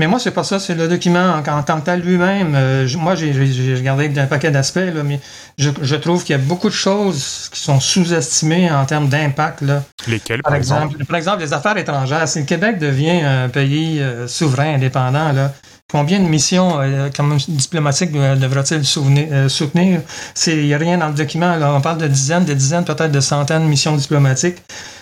Mais 0.00 0.06
moi, 0.06 0.18
c'est 0.18 0.30
pas 0.30 0.44
ça, 0.44 0.58
c'est 0.58 0.74
le 0.74 0.88
document 0.88 1.42
en, 1.46 1.62
tant 1.62 1.78
que 1.78 1.84
tel 1.84 2.00
lui-même. 2.00 2.54
Euh, 2.54 2.88
moi, 2.96 3.14
j'ai 3.16 3.32
regardé 3.74 4.10
un 4.18 4.26
paquet 4.26 4.50
d'aspects, 4.50 4.80
mais 5.04 5.20
je, 5.58 5.94
trouve 5.96 6.24
qu'il 6.24 6.34
y 6.34 6.38
a 6.38 6.42
beaucoup 6.42 6.70
de 6.70 6.74
choses 6.74 7.50
qui 7.52 7.60
sont 7.60 7.80
sous-estimées 7.80 8.70
en 8.70 8.86
termes 8.86 9.10
d'impact. 9.10 9.62
Lesquelles, 10.08 10.40
par, 10.40 10.54
exemple? 10.54 11.04
Par 11.04 11.18
exemple, 11.18 11.42
les 11.42 11.52
affaires 11.52 11.76
étrangères. 11.76 12.26
Si 12.26 12.38
le 12.38 12.46
Québec 12.46 12.78
devient 12.78 13.20
un 13.20 13.50
pays 13.50 14.00
euh, 14.00 14.26
souverain, 14.26 14.76
indépendant, 14.76 15.32
là, 15.32 15.52
Combien 15.90 16.20
de 16.20 16.28
missions 16.28 16.80
euh, 16.80 17.08
diplomatiques 17.48 18.12
devra-t-il 18.12 18.84
soutenir? 18.84 20.00
Il 20.46 20.66
n'y 20.66 20.74
a 20.74 20.78
rien 20.78 20.98
dans 20.98 21.08
le 21.08 21.14
document. 21.14 21.56
Là. 21.56 21.72
On 21.74 21.80
parle 21.80 21.98
de 21.98 22.06
dizaines, 22.06 22.44
de 22.44 22.54
dizaines, 22.54 22.84
peut-être 22.84 23.10
de 23.10 23.20
centaines 23.20 23.64
de 23.64 23.68
missions 23.68 23.96
diplomatiques. 23.96 24.58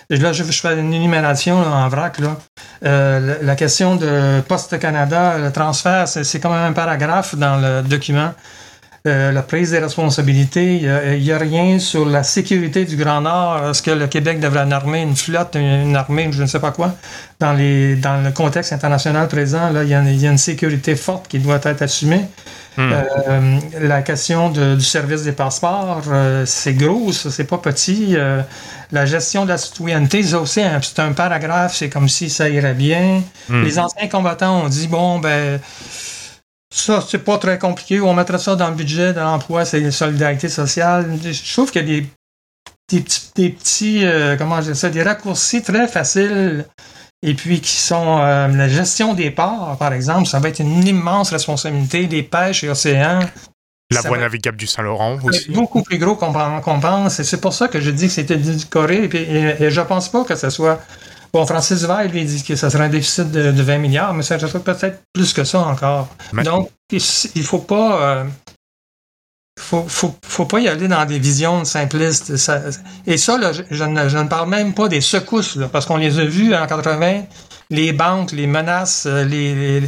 Là, 0.09 0.33
je, 0.33 0.43
fais 0.45 0.81
une 0.81 0.95
énumération 0.95 1.59
en 1.59 1.89
vrac. 1.89 2.19
Là. 2.19 2.39
Euh, 2.85 3.37
la, 3.43 3.57
question 3.57 3.97
de 3.97 4.41
Poste 4.49 4.79
Canada, 4.79 5.37
le 5.37 5.53
transfert, 5.53 6.09
c'est 6.09 6.41
quand 6.41 6.51
même 6.51 6.71
un 6.71 6.73
paragraphe 6.73 7.35
dans 7.35 7.57
le 7.57 7.83
document. 7.83 8.33
Euh, 9.07 9.33
la 9.33 9.43
prise 9.43 9.71
des 9.71 9.79
responsabilités, 9.79 10.77
il 10.77 11.23
n'y 11.23 11.33
a, 11.33 11.39
rien 11.39 11.79
sur 11.79 12.05
la 12.05 12.23
sécurité 12.23 12.85
du 12.85 12.97
Grand 12.97 13.21
Nord. 13.21 13.71
Est-ce 13.71 13.81
que 13.81 13.91
le 13.91 14.07
Québec 14.07 14.41
devrait 14.41 14.71
armer 14.73 15.03
une 15.03 15.17
flotte, 15.17 15.55
une, 15.55 15.95
armée, 15.97 16.29
je 16.33 16.43
ne 16.43 16.49
sais 16.49 16.61
pas 16.61 16.73
quoi? 16.73 16.95
Dans, 17.39 17.53
les, 17.53 17.97
dans 17.97 18.23
le 18.23 18.33
contexte 18.33 18.73
international 18.73 19.29
présent, 19.29 19.71
là, 19.71 19.85
il, 19.85 19.91
y 19.91 19.95
a, 19.95 20.03
il 20.03 20.21
y 20.21 20.27
a 20.27 20.31
une 20.31 20.39
sécurité 20.39 20.97
forte 20.97 21.29
qui 21.29 21.39
doit 21.39 21.61
être 21.63 21.83
assumée. 21.83 22.25
Hmm. 22.79 22.93
Euh, 22.93 23.59
la 23.81 24.03
question 24.03 24.51
du 24.51 24.81
service 24.81 25.25
des 25.25 25.33
passeports, 25.33 26.05
euh, 26.13 26.47
c'est 26.47 26.75
gros, 26.75 27.11
c'est 27.11 27.43
pas 27.43 27.59
petit. 27.59 28.15
Euh, 28.17 28.41
la 28.93 29.05
gestion 29.05 29.45
de 29.45 29.49
la 29.49 29.59
citoyenneté, 29.59 30.23
c'est 30.23 30.37
aussi 30.37 30.61
c'est 30.83 31.01
un 31.01 31.11
paragraphe, 31.11 31.75
c'est 31.75 31.89
comme 31.89 32.09
si 32.09 32.31
ça 32.31 32.49
irait 32.49 32.75
bien. 32.75 33.25
Hmm. 33.49 33.65
Les 33.65 33.81
anciens 33.81 34.07
combattants 34.07 34.63
ont 34.63 34.69
dit 34.69 34.87
bon 34.87 35.19
ben 35.19 35.59
ça 36.75 37.03
c'est 37.07 37.19
pas 37.19 37.39
très 37.39 37.59
compliqué, 37.59 38.01
on 38.01 38.15
mettrait 38.15 38.39
ça 38.39 38.57
dans 38.57 38.69
le 38.69 38.77
budget 38.77 39.13
de 39.13 39.21
l'emploi, 39.21 39.65
c'est 39.65 39.81
la 39.81 39.91
solidarité 39.91 40.49
sociale. 40.49 41.19
Je 41.23 41.53
trouve 41.53 41.71
qu'il 41.71 41.83
y 41.83 41.85
a 41.85 42.01
des, 42.01 42.07
des 42.91 43.01
petits, 43.01 43.31
des 43.35 43.51
petits 43.51 44.05
comment 44.39 44.61
je 44.61 44.73
dis 44.73 44.79
ça, 44.79 44.91
des 44.91 45.03
raccourcis 45.03 45.63
très 45.63 45.89
faciles 45.89 46.67
et 47.23 47.35
puis 47.35 47.61
qui 47.61 47.77
sont 47.77 48.21
euh, 48.21 48.49
la 48.49 48.69
gestion 48.69 49.15
des 49.15 49.31
ports, 49.31 49.77
par 49.79 49.93
exemple, 49.93 50.29
ça 50.29 50.39
va 50.39 50.49
être 50.49 50.61
une 50.61 50.87
immense 50.87 51.31
responsabilité 51.31 52.07
des 52.07 52.23
pêches 52.23 52.63
et 52.63 52.69
océans. 52.69 53.21
La 53.91 54.03
voie 54.03 54.19
navigable 54.19 54.57
du 54.57 54.67
Saint-Laurent 54.67 55.19
aussi. 55.25 55.51
Beaucoup 55.51 55.83
plus 55.83 55.99
gros 55.99 56.15
qu'on 56.15 56.81
pense. 56.81 57.21
Et 57.21 57.25
c'est 57.25 57.41
pour 57.41 57.55
ça 57.55 57.69
que 57.69 57.81
je 57.81 57.91
dis 57.91 58.07
que 58.07 58.13
c'était 58.13 58.37
décoré. 58.37 59.05
Et, 59.05 59.17
et, 59.17 59.63
et, 59.65 59.71
je 59.71 59.81
pense 59.81 60.11
pas 60.11 60.25
que 60.25 60.37
ce 60.37 60.51
soit. 60.51 60.81
Bon, 61.33 61.45
Francis 61.45 61.83
Veil, 61.83 62.09
lui, 62.09 62.25
dit 62.25 62.43
que 62.43 62.57
ce 62.57 62.71
serait 62.71 62.85
un 62.85 62.89
déficit 62.89 63.31
de, 63.31 63.51
20 63.51 63.79
milliards, 63.79 64.15
mais 64.15 64.23
ça 64.23 64.39
serait 64.39 64.61
peut-être 64.61 65.03
plus 65.13 65.33
que 65.33 65.45
ça 65.45 65.61
encore. 65.61 66.09
Donc, 66.33 66.71
il 66.91 67.01
ne 67.37 67.43
faut 67.43 67.59
pas. 67.59 68.03
Euh, 68.03 68.25
faut, 69.59 69.85
faut, 69.89 70.15
faut 70.25 70.47
pas 70.47 70.61
y 70.61 70.69
aller 70.69 70.89
dans 70.89 71.05
des 71.05 71.19
visions 71.19 71.65
simplistes. 71.65 72.31
et 73.07 73.17
ça, 73.19 73.53
je, 73.71 73.85
ne, 73.85 74.29
parle 74.29 74.49
même 74.49 74.73
pas 74.73 74.89
des 74.89 75.01
secousses, 75.01 75.59
parce 75.73 75.85
qu'on 75.85 75.97
les 75.97 76.19
a 76.19 76.25
vues 76.25 76.55
en 76.55 76.67
80, 76.67 77.25
les 77.71 77.93
banques, 77.93 78.33
les 78.33 78.47
menaces, 78.47 79.05
euh, 79.07 79.25
les, 79.25 79.83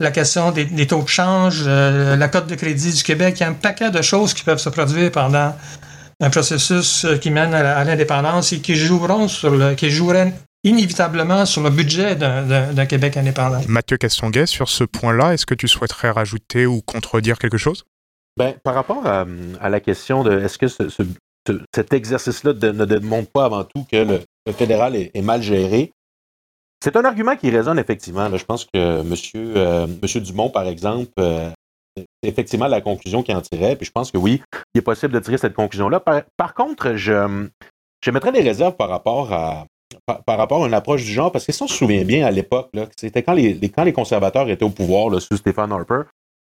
la 0.00 0.10
question 0.10 0.52
des, 0.52 0.86
taux 0.86 1.02
de 1.02 1.08
change, 1.08 1.64
euh, 1.66 2.16
la 2.16 2.28
cote 2.28 2.46
de 2.46 2.54
crédit 2.54 2.92
du 2.92 3.02
Québec. 3.02 3.36
Il 3.38 3.40
y 3.42 3.44
a 3.44 3.48
un 3.50 3.54
paquet 3.54 3.90
de 3.90 4.00
choses 4.00 4.32
qui 4.32 4.44
peuvent 4.44 4.58
se 4.58 4.70
produire 4.70 5.10
pendant 5.10 5.54
un 6.20 6.30
processus 6.30 7.06
qui 7.20 7.30
mène 7.30 7.52
à, 7.52 7.84
l'indépendance 7.84 8.52
et 8.52 8.60
qui 8.60 8.74
joueront 8.74 9.28
sur 9.28 9.50
le, 9.50 9.74
qui 9.74 9.90
joueraient 9.90 10.32
inévitablement 10.66 11.46
sur 11.46 11.62
le 11.62 11.70
budget 11.70 12.16
d'un 12.16 12.86
Québec 12.86 13.16
indépendant. 13.16 13.60
Mathieu 13.68 13.96
Castonguay, 13.96 14.46
sur 14.46 14.68
ce 14.68 14.84
point-là, 14.84 15.32
est-ce 15.32 15.46
que 15.46 15.54
tu 15.54 15.68
souhaiterais 15.68 16.10
rajouter 16.10 16.66
ou 16.66 16.82
contredire 16.82 17.38
quelque 17.38 17.56
chose? 17.56 17.84
Ben, 18.36 18.54
par 18.64 18.74
rapport 18.74 19.06
à, 19.06 19.24
la 19.68 19.80
question 19.80 20.24
de 20.24 20.38
est-ce 20.40 20.58
que 20.58 20.66
cet 21.74 21.92
exercice-là 21.92 22.52
ne 22.52 22.84
démontre 22.84 23.30
pas 23.30 23.44
avant 23.44 23.64
tout 23.64 23.86
que 23.90 23.96
le, 23.96 24.52
fédéral 24.52 24.96
est, 24.96 25.22
mal 25.22 25.40
géré, 25.40 25.92
c'est 26.82 26.96
un 26.96 27.04
argument 27.04 27.36
qui 27.36 27.48
résonne 27.48 27.78
effectivement. 27.78 28.36
je 28.36 28.44
pense 28.44 28.64
que 28.64 29.00
M. 29.00 29.06
Monsieur, 29.06 29.54
euh, 29.56 29.86
monsieur 30.02 30.20
Dumont, 30.20 30.50
par 30.50 30.66
exemple, 30.66 31.10
euh, 31.18 31.48
c'est 31.96 32.04
effectivement 32.22 32.66
la 32.66 32.80
conclusion 32.80 33.22
qu'il 33.22 33.34
en 33.34 33.40
tirait. 33.40 33.76
Puis 33.76 33.86
je 33.86 33.92
pense 33.92 34.10
que 34.10 34.18
oui, 34.18 34.42
il 34.74 34.78
est 34.78 34.82
possible 34.82 35.14
de 35.14 35.20
tirer 35.20 35.38
cette 35.38 35.54
conclusion-là. 35.54 36.00
Par, 36.00 36.54
contre, 36.54 36.96
je, 36.96 37.48
je 38.04 38.10
mettrais 38.10 38.32
des 38.32 38.42
réserves 38.42 38.76
par 38.76 38.90
rapport 38.90 39.32
à, 39.32 39.64
par, 40.06 40.38
rapport 40.38 40.64
à 40.64 40.66
une 40.66 40.74
approche 40.74 41.04
du 41.04 41.12
genre, 41.12 41.32
parce 41.32 41.44
que 41.44 41.52
si 41.52 41.62
on 41.62 41.68
se 41.68 41.76
souvient 41.76 42.04
bien 42.04 42.26
à 42.26 42.30
l'époque, 42.30 42.70
c'était 42.96 43.22
quand 43.22 43.34
les, 43.34 43.58
quand 43.68 43.84
les 43.84 43.92
conservateurs 43.92 44.48
étaient 44.48 44.64
au 44.64 44.70
pouvoir 44.70 45.10
là, 45.10 45.20
sous 45.20 45.36
Stéphane 45.36 45.72
Harper, 45.72 46.02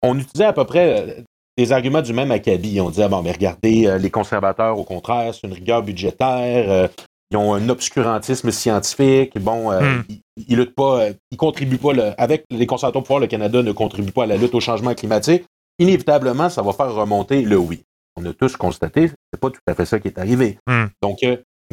on 0.03 0.19
utilisait 0.19 0.45
à 0.45 0.53
peu 0.53 0.65
près 0.65 1.25
des 1.57 1.73
arguments 1.73 2.03
du 2.03 2.13
même 2.13 2.31
acabit. 2.31 2.81
On 2.81 2.91
disait, 2.91 3.09
bon, 3.09 3.23
mais 3.23 3.33
regardez, 3.33 3.87
euh, 3.87 3.99
les 3.99 4.11
conservateurs, 4.11 4.79
au 4.79 4.85
contraire, 4.85 5.35
c'est 5.35 5.47
une 5.47 5.53
rigueur 5.53 5.83
budgétaire, 5.83 6.71
euh, 6.71 6.89
ils 7.31 7.37
ont 7.37 7.55
un 7.55 7.69
obscurantisme 7.69 8.51
scientifique, 8.51 9.39
bon, 9.39 9.71
euh, 9.71 9.81
hmm. 9.81 10.05
ils, 10.49 10.57
luttent 10.57 10.75
pas, 10.75 11.09
ils 11.31 11.37
contribuent 11.37 11.79
pas, 11.79 11.93
avec 12.19 12.45
les 12.51 12.67
conservateurs 12.67 13.01
au 13.01 13.05
pouvoir, 13.05 13.21
le 13.21 13.27
Canada 13.27 13.63
ne 13.63 13.73
contribue 13.73 14.13
pas 14.13 14.25
à 14.25 14.27
la 14.27 14.37
lutte 14.37 14.55
au 14.55 14.61
changement 14.61 14.95
climatique. 14.95 15.45
Inévitablement, 15.79 16.49
ça 16.49 16.63
va 16.63 16.73
faire 16.73 16.93
remonter 16.95 17.43
le 17.43 17.57
oui. 17.57 17.83
On 18.17 18.25
a 18.27 18.33
tous 18.33 18.57
constaté, 18.57 19.11
c'est 19.33 19.41
pas 19.41 19.51
tout 19.51 19.61
à 19.67 19.75
fait 19.75 19.87
ça 19.87 19.99
qui 19.99 20.09
est 20.09 20.19
arrivé. 20.19 20.59
Hmm. 20.69 20.87
Donc, 21.03 21.19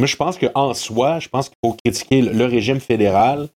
moi, 0.01 0.07
je 0.07 0.15
pense 0.15 0.39
qu'en 0.39 0.73
soi, 0.73 1.19
je 1.19 1.29
pense 1.29 1.47
qu'il 1.47 1.57
faut 1.63 1.77
critiquer 1.85 2.23
le, 2.23 2.45
régime 2.45 2.79
fédéral. 2.79 3.49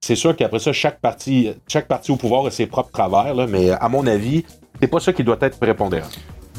c'est 0.00 0.14
sûr 0.14 0.36
qu'après 0.36 0.60
ça, 0.60 0.72
chaque 0.72 1.00
parti, 1.00 1.52
chaque 1.66 1.88
parti 1.88 2.12
au 2.12 2.16
pouvoir 2.16 2.46
a 2.46 2.52
ses 2.52 2.66
propres 2.66 2.92
travers, 2.92 3.34
mais 3.48 3.72
à 3.72 3.88
mon 3.88 4.06
avis, 4.06 4.44
c'est 4.80 4.86
pas 4.86 5.00
ça 5.00 5.12
qui 5.12 5.24
doit 5.24 5.38
être 5.40 5.58
prépondérant. 5.58 6.06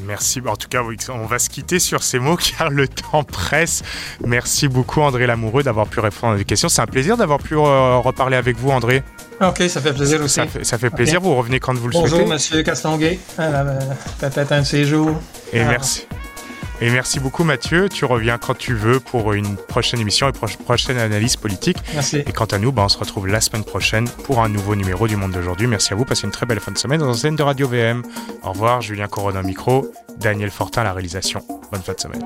Merci. 0.06 0.42
En 0.46 0.58
tout 0.58 0.68
cas, 0.68 0.82
on 1.14 1.26
va 1.26 1.40
se 1.40 1.50
quitter 1.50 1.80
sur 1.80 2.04
ces 2.04 2.20
mots 2.20 2.36
car 2.58 2.70
le 2.70 2.90
temps 2.90 3.24
presse. 3.24 3.84
Merci 4.26 4.68
beaucoup, 4.68 5.00
André 5.00 5.28
Lamoureux, 5.28 5.64
d'avoir 5.64 5.88
pu 5.88 6.02
répondre 6.02 6.34
à 6.34 6.38
des 6.38 6.44
questions. 6.44 6.68
C'est 6.68 6.82
un 6.82 6.88
plaisir 6.88 7.16
d'avoir 7.16 7.40
pu 7.40 7.56
euh, 7.56 8.00
reparler 8.00 8.36
avec 8.36 8.58
vous, 8.58 8.70
André. 8.70 9.02
Ok, 9.42 9.64
ça 9.70 9.80
fait 9.80 9.94
plaisir 9.94 10.22
aussi. 10.22 10.42
Ça 10.64 10.78
fait, 10.78 10.90
plaisir. 10.90 11.22
Vous 11.22 11.36
revenez 11.36 11.62
quand 11.62 11.74
vous 11.74 11.88
le 11.88 11.94
souhaitez. 11.94 12.10
Bonjour, 12.10 12.28
monsieur 12.28 12.62
Castonguay. 12.64 13.18
Euh, 13.40 13.80
peut-être 14.20 14.52
un 14.52 14.60
de 14.60 14.66
ces 14.66 14.84
jours. 14.84 15.16
Et 15.54 15.64
merci. 15.64 16.06
Et 16.82 16.90
merci 16.90 17.20
beaucoup 17.20 17.44
Mathieu. 17.44 17.90
Tu 17.90 18.06
reviens 18.06 18.38
quand 18.38 18.58
tu 18.58 18.74
veux 18.74 19.00
pour 19.00 19.34
une 19.34 19.58
prochaine 19.58 20.00
émission 20.00 20.28
et 20.28 20.32
une 20.32 20.66
prochaine 20.66 20.98
analyse 20.98 21.36
politique. 21.36 21.78
Merci. 21.94 22.18
Et 22.26 22.32
quant 22.32 22.46
à 22.46 22.58
nous, 22.58 22.72
ben, 22.72 22.84
on 22.84 22.90
se 22.90 22.98
retrouve 22.98 23.28
la 23.28 23.42
semaine 23.42 23.64
prochaine 23.66 24.08
pour 24.08 24.42
un 24.42 24.50
nouveau 24.50 24.76
numéro 24.76 25.08
du 25.08 25.18
Monde 25.18 25.32
d'aujourd'hui. 25.32 25.68
Merci 25.68 25.94
à 25.94 25.96
vous. 25.98 26.06
Passez 26.06 26.26
une 26.26 26.32
très 26.32 26.46
belle 26.46 26.60
fin 26.60 26.72
de 26.72 26.78
semaine 26.78 27.00
dans 27.00 27.10
la 27.10 27.14
scène 27.16 27.36
de 27.36 27.44
Radio 27.44 27.68
VM. 27.68 28.04
Au 28.44 28.52
revoir. 28.52 28.82
Julien 28.82 29.08
Corona 29.08 29.42
micro. 29.42 29.92
Daniel 30.18 30.52
Fortin 30.52 30.84
la 30.84 30.94
réalisation. 30.94 31.42
Bonne 31.72 31.82
fin 31.82 31.94
de 31.94 32.00
semaine. 32.00 32.24